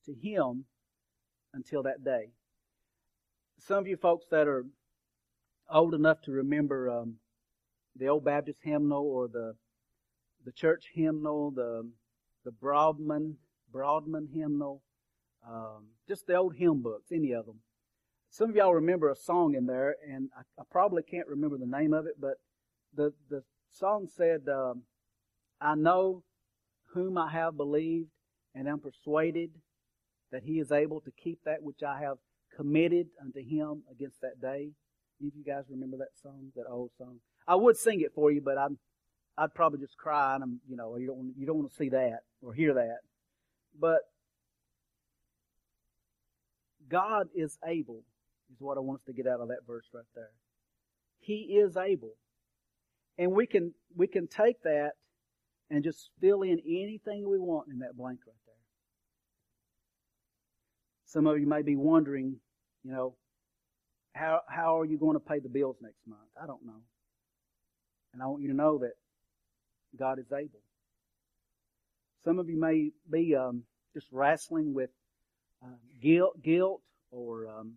to 0.06 0.14
him 0.14 0.66
until 1.54 1.84
that 1.84 2.04
day. 2.04 2.32
Some 3.60 3.80
of 3.80 3.88
you 3.88 3.98
folks 3.98 4.26
that 4.32 4.48
are 4.48 4.66
old 5.70 5.94
enough 5.94 6.22
to 6.22 6.32
remember 6.32 6.90
um, 6.90 7.16
the 7.96 8.08
old 8.08 8.24
Baptist 8.24 8.60
hymnal 8.64 9.06
or 9.06 9.28
the 9.28 9.56
the 10.46 10.52
church 10.52 10.86
hymnal, 10.94 11.52
the 11.52 11.90
the 12.46 12.52
Broadman 12.52 13.38
Broadman 13.72 14.30
hymnal, 14.34 14.82
um, 15.48 15.88
just 16.08 16.28
the 16.28 16.36
old 16.36 16.56
hymn 16.56 16.82
books, 16.82 17.12
any 17.12 17.34
of 17.34 17.46
them. 17.46 17.60
Some 18.30 18.50
of 18.50 18.56
y'all 18.56 18.74
remember 18.74 19.10
a 19.10 19.16
song 19.16 19.56
in 19.56 19.66
there, 19.66 19.96
and 20.08 20.30
I, 20.38 20.42
I 20.62 20.64
probably 20.70 21.04
can't 21.04 21.28
remember 21.28 21.58
the 21.58 21.66
name 21.66 21.94
of 21.94 22.06
it, 22.06 22.16
but 22.20 22.36
the 22.96 23.14
the 23.30 23.44
song 23.72 24.08
said, 24.16 24.48
um, 24.48 24.84
"I 25.60 25.76
know 25.76 26.24
whom 26.94 27.18
I 27.18 27.32
have 27.32 27.58
believed, 27.58 28.10
and 28.56 28.68
am 28.68 28.80
persuaded 28.80 29.50
that 30.32 30.44
He 30.44 30.60
is 30.60 30.72
able 30.72 31.02
to 31.02 31.12
keep 31.12 31.40
that 31.46 31.64
which 31.64 31.84
I 31.84 32.00
have 32.02 32.18
committed 32.58 33.08
unto 33.22 33.40
Him 33.40 33.84
against 33.92 34.20
that 34.22 34.42
day." 34.42 34.72
Of 35.20 35.34
you 35.36 35.44
guys 35.44 35.64
remember 35.70 35.98
that 35.98 36.18
song, 36.22 36.52
that 36.56 36.66
old 36.70 36.92
song? 36.98 37.20
I 37.48 37.56
would 37.56 37.78
sing 37.78 38.02
it 38.02 38.12
for 38.14 38.32
you, 38.32 38.40
but 38.40 38.58
I'm, 38.58 38.78
I'd 39.38 39.54
probably 39.56 39.80
just 39.80 39.98
cry, 39.98 40.36
and 40.36 40.44
I'm, 40.44 40.60
you 40.70 40.76
know, 40.76 40.96
you 40.98 41.08
don't, 41.08 41.34
you 41.38 41.48
don't 41.48 41.58
want 41.58 41.72
to 41.72 41.76
see 41.76 41.90
that 41.90 42.20
or 42.42 42.54
hear 42.54 42.76
that. 42.76 42.98
But 43.80 44.02
God 46.88 47.30
is 47.34 47.58
able, 47.66 48.04
is 48.54 48.60
what 48.60 48.78
I 48.78 48.82
want 48.82 49.00
us 49.00 49.06
to 49.06 49.14
get 49.14 49.26
out 49.26 49.40
of 49.40 49.48
that 49.48 49.66
verse 49.66 49.86
right 49.94 50.06
there. 50.14 50.30
He 51.20 51.58
is 51.60 51.78
able. 51.78 52.14
And 53.18 53.32
we 53.32 53.48
can, 53.48 53.74
we 53.96 54.06
can 54.06 54.28
take 54.28 54.62
that 54.64 54.92
and 55.72 55.84
just 55.84 56.12
fill 56.22 56.44
in 56.44 56.60
anything 56.60 57.28
we 57.28 57.40
want 57.40 57.70
in 57.70 57.80
that 57.80 57.98
blank 57.98 58.20
right 58.28 58.36
there. 58.46 58.54
Some 61.06 61.26
of 61.26 61.40
you 61.40 61.48
may 61.48 61.64
be 61.64 61.76
wondering, 61.76 62.36
you 62.88 62.94
know, 62.94 63.16
how, 64.14 64.40
how 64.48 64.80
are 64.80 64.86
you 64.86 64.98
going 64.98 65.16
to 65.16 65.20
pay 65.20 65.40
the 65.40 65.50
bills 65.50 65.76
next 65.82 66.00
month? 66.08 66.22
I 66.42 66.48
don't 66.48 66.66
know. 66.66 66.82
And 68.14 68.24
I 68.24 68.28
want 68.28 68.44
you 68.44 68.50
to 68.50 68.56
know 68.56 68.78
that 68.80 68.94
God 70.00 70.20
is 70.20 70.32
able. 70.32 70.62
Some 72.24 72.40
of 72.40 72.50
you 72.50 72.58
may 72.58 72.92
be 73.12 73.36
um, 73.36 73.64
just 73.94 74.08
wrestling 74.12 74.74
with 74.74 74.90
uh, 75.62 75.76
guilt, 76.02 76.42
guilt, 76.42 76.82
or 77.12 77.48
um, 77.48 77.74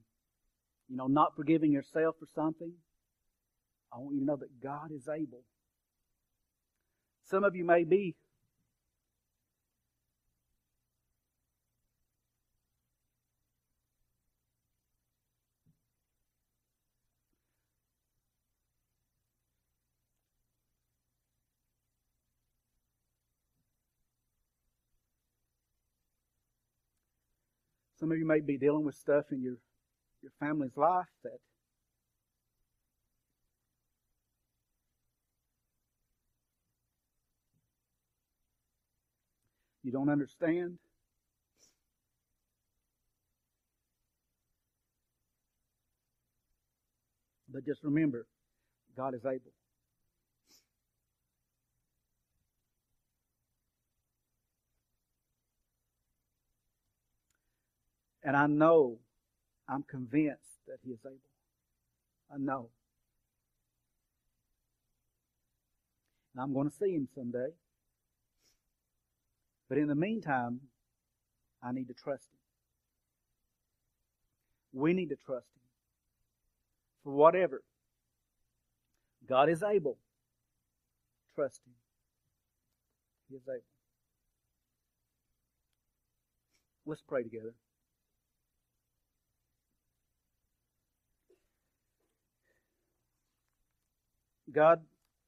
you 0.88 0.96
know, 0.96 1.08
not 1.08 1.34
forgiving 1.34 1.72
yourself 1.72 2.14
for 2.20 2.26
something. 2.32 2.72
I 3.92 3.98
want 3.98 4.14
you 4.14 4.20
to 4.20 4.26
know 4.26 4.36
that 4.36 4.62
God 4.62 4.92
is 4.94 5.08
able. 5.08 5.42
Some 7.24 7.42
of 7.42 7.56
you 7.56 7.64
may 7.64 7.82
be 7.82 8.14
Some 28.00 28.10
of 28.12 28.18
you 28.18 28.26
may 28.26 28.40
be 28.40 28.56
dealing 28.56 28.84
with 28.84 28.94
stuff 28.94 29.26
in 29.30 29.42
your, 29.42 29.56
your 30.22 30.32
family's 30.40 30.74
life 30.74 31.04
that 31.22 31.38
you 39.82 39.92
don't 39.92 40.08
understand. 40.08 40.78
But 47.52 47.66
just 47.66 47.84
remember, 47.84 48.26
God 48.96 49.14
is 49.14 49.26
able. 49.26 49.52
And 58.22 58.36
I 58.36 58.46
know, 58.46 58.98
I'm 59.68 59.82
convinced 59.82 60.58
that 60.66 60.78
He 60.84 60.90
is 60.90 61.00
able. 61.04 61.16
I 62.32 62.36
know. 62.38 62.68
And 66.34 66.42
I'm 66.42 66.52
going 66.52 66.68
to 66.68 66.76
see 66.76 66.92
Him 66.92 67.08
someday. 67.14 67.48
But 69.68 69.78
in 69.78 69.88
the 69.88 69.94
meantime, 69.94 70.60
I 71.62 71.72
need 71.72 71.88
to 71.88 71.94
trust 71.94 72.24
Him. 72.32 72.40
We 74.80 74.92
need 74.92 75.08
to 75.08 75.16
trust 75.16 75.46
Him. 75.56 75.62
For 77.04 77.12
whatever. 77.12 77.62
God 79.28 79.48
is 79.48 79.62
able. 79.62 79.96
Trust 81.34 81.60
Him. 81.66 81.72
He 83.28 83.36
is 83.36 83.42
able. 83.48 83.62
Let's 86.84 87.02
pray 87.06 87.22
together. 87.22 87.54
God, 94.52 94.80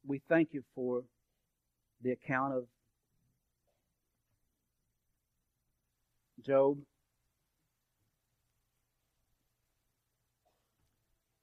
we 0.04 0.20
thank 0.28 0.48
you 0.52 0.64
for 0.74 1.04
the 2.02 2.10
account 2.10 2.54
of 2.54 2.64
Job. 6.44 6.78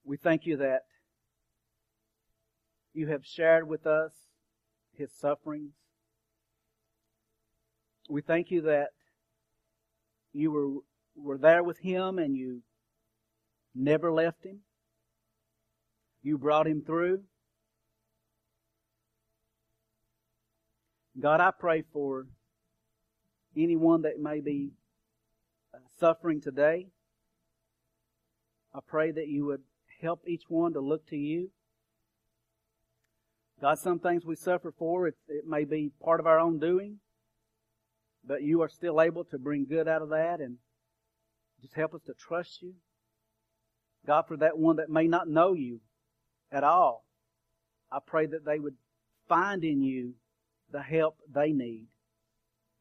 We 0.04 0.18
thank 0.18 0.46
you 0.46 0.58
that 0.58 0.82
you 2.94 3.08
have 3.08 3.26
shared 3.26 3.68
with 3.68 3.88
us 3.88 4.12
his 4.98 5.12
sufferings. 5.14 5.72
We 8.10 8.22
thank 8.22 8.52
you 8.52 8.62
that 8.64 8.90
you 10.34 10.52
were, 10.52 10.82
were 11.16 11.38
there 11.38 11.64
with 11.64 11.78
him 11.78 12.20
and 12.20 12.36
you 12.36 12.62
never 13.74 14.12
left 14.12 14.44
him. 14.44 14.60
You 16.22 16.38
brought 16.38 16.68
him 16.68 16.82
through. 16.82 17.22
God, 21.20 21.42
I 21.42 21.52
pray 21.52 21.84
for 21.92 22.28
anyone 23.58 24.04
that 24.04 24.20
may 24.20 24.40
be 24.40 24.72
uh, 25.74 25.80
suffering 26.00 26.40
today. 26.40 26.88
I 28.74 28.80
pray 28.88 29.12
that 29.12 29.28
you 29.28 29.46
would 29.46 29.62
help 30.02 30.22
each 30.28 30.44
one 30.48 30.74
to 30.74 30.80
look 30.80 31.08
to 31.08 31.18
you. 31.18 31.50
God, 33.60 33.80
some 33.80 34.00
things 34.00 34.26
we 34.26 34.36
suffer 34.36 34.74
for, 34.78 35.08
it, 35.08 35.16
it 35.28 35.46
may 35.46 35.66
be 35.66 35.92
part 36.02 36.22
of 36.22 36.28
our 36.28 36.40
own 36.40 36.60
doing, 36.60 37.00
but 38.26 38.42
you 38.42 38.62
are 38.62 38.70
still 38.70 39.02
able 39.02 39.26
to 39.26 39.38
bring 39.38 39.66
good 39.66 39.90
out 39.90 40.02
of 40.02 40.10
that 40.10 40.40
and 40.40 40.58
just 41.62 41.74
help 41.74 41.94
us 41.94 42.02
to 42.06 42.14
trust 42.14 42.62
you. 42.62 42.76
God, 44.08 44.26
for 44.28 44.38
that 44.38 44.58
one 44.58 44.78
that 44.78 44.90
may 44.90 45.08
not 45.08 45.28
know 45.28 45.52
you 45.52 45.82
at 46.50 46.64
all, 46.64 47.04
I 47.92 47.98
pray 48.06 48.28
that 48.28 48.46
they 48.46 48.60
would 48.60 48.76
find 49.28 49.66
in 49.66 49.82
you 49.82 50.14
the 50.72 50.82
help 50.82 51.18
they 51.34 51.52
need. 51.52 51.88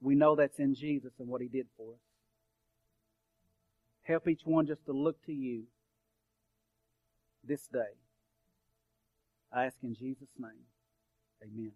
We 0.01 0.15
know 0.15 0.37
that's 0.37 0.59
in 0.59 0.75
Jesus 0.75 1.13
and 1.19 1.29
what 1.29 1.41
He 1.41 1.49
did 1.49 1.67
for 1.77 1.93
us. 1.93 2.01
Help 4.03 4.29
each 4.29 4.43
one 4.45 4.67
just 4.67 4.85
to 4.87 4.93
look 4.93 5.25
to 5.27 5.33
you 5.33 5.65
this 7.45 7.67
day. 7.67 7.95
I 9.53 9.67
ask 9.67 9.77
in 9.83 9.95
Jesus' 9.95 10.29
name. 10.39 10.67
Amen. 11.43 11.73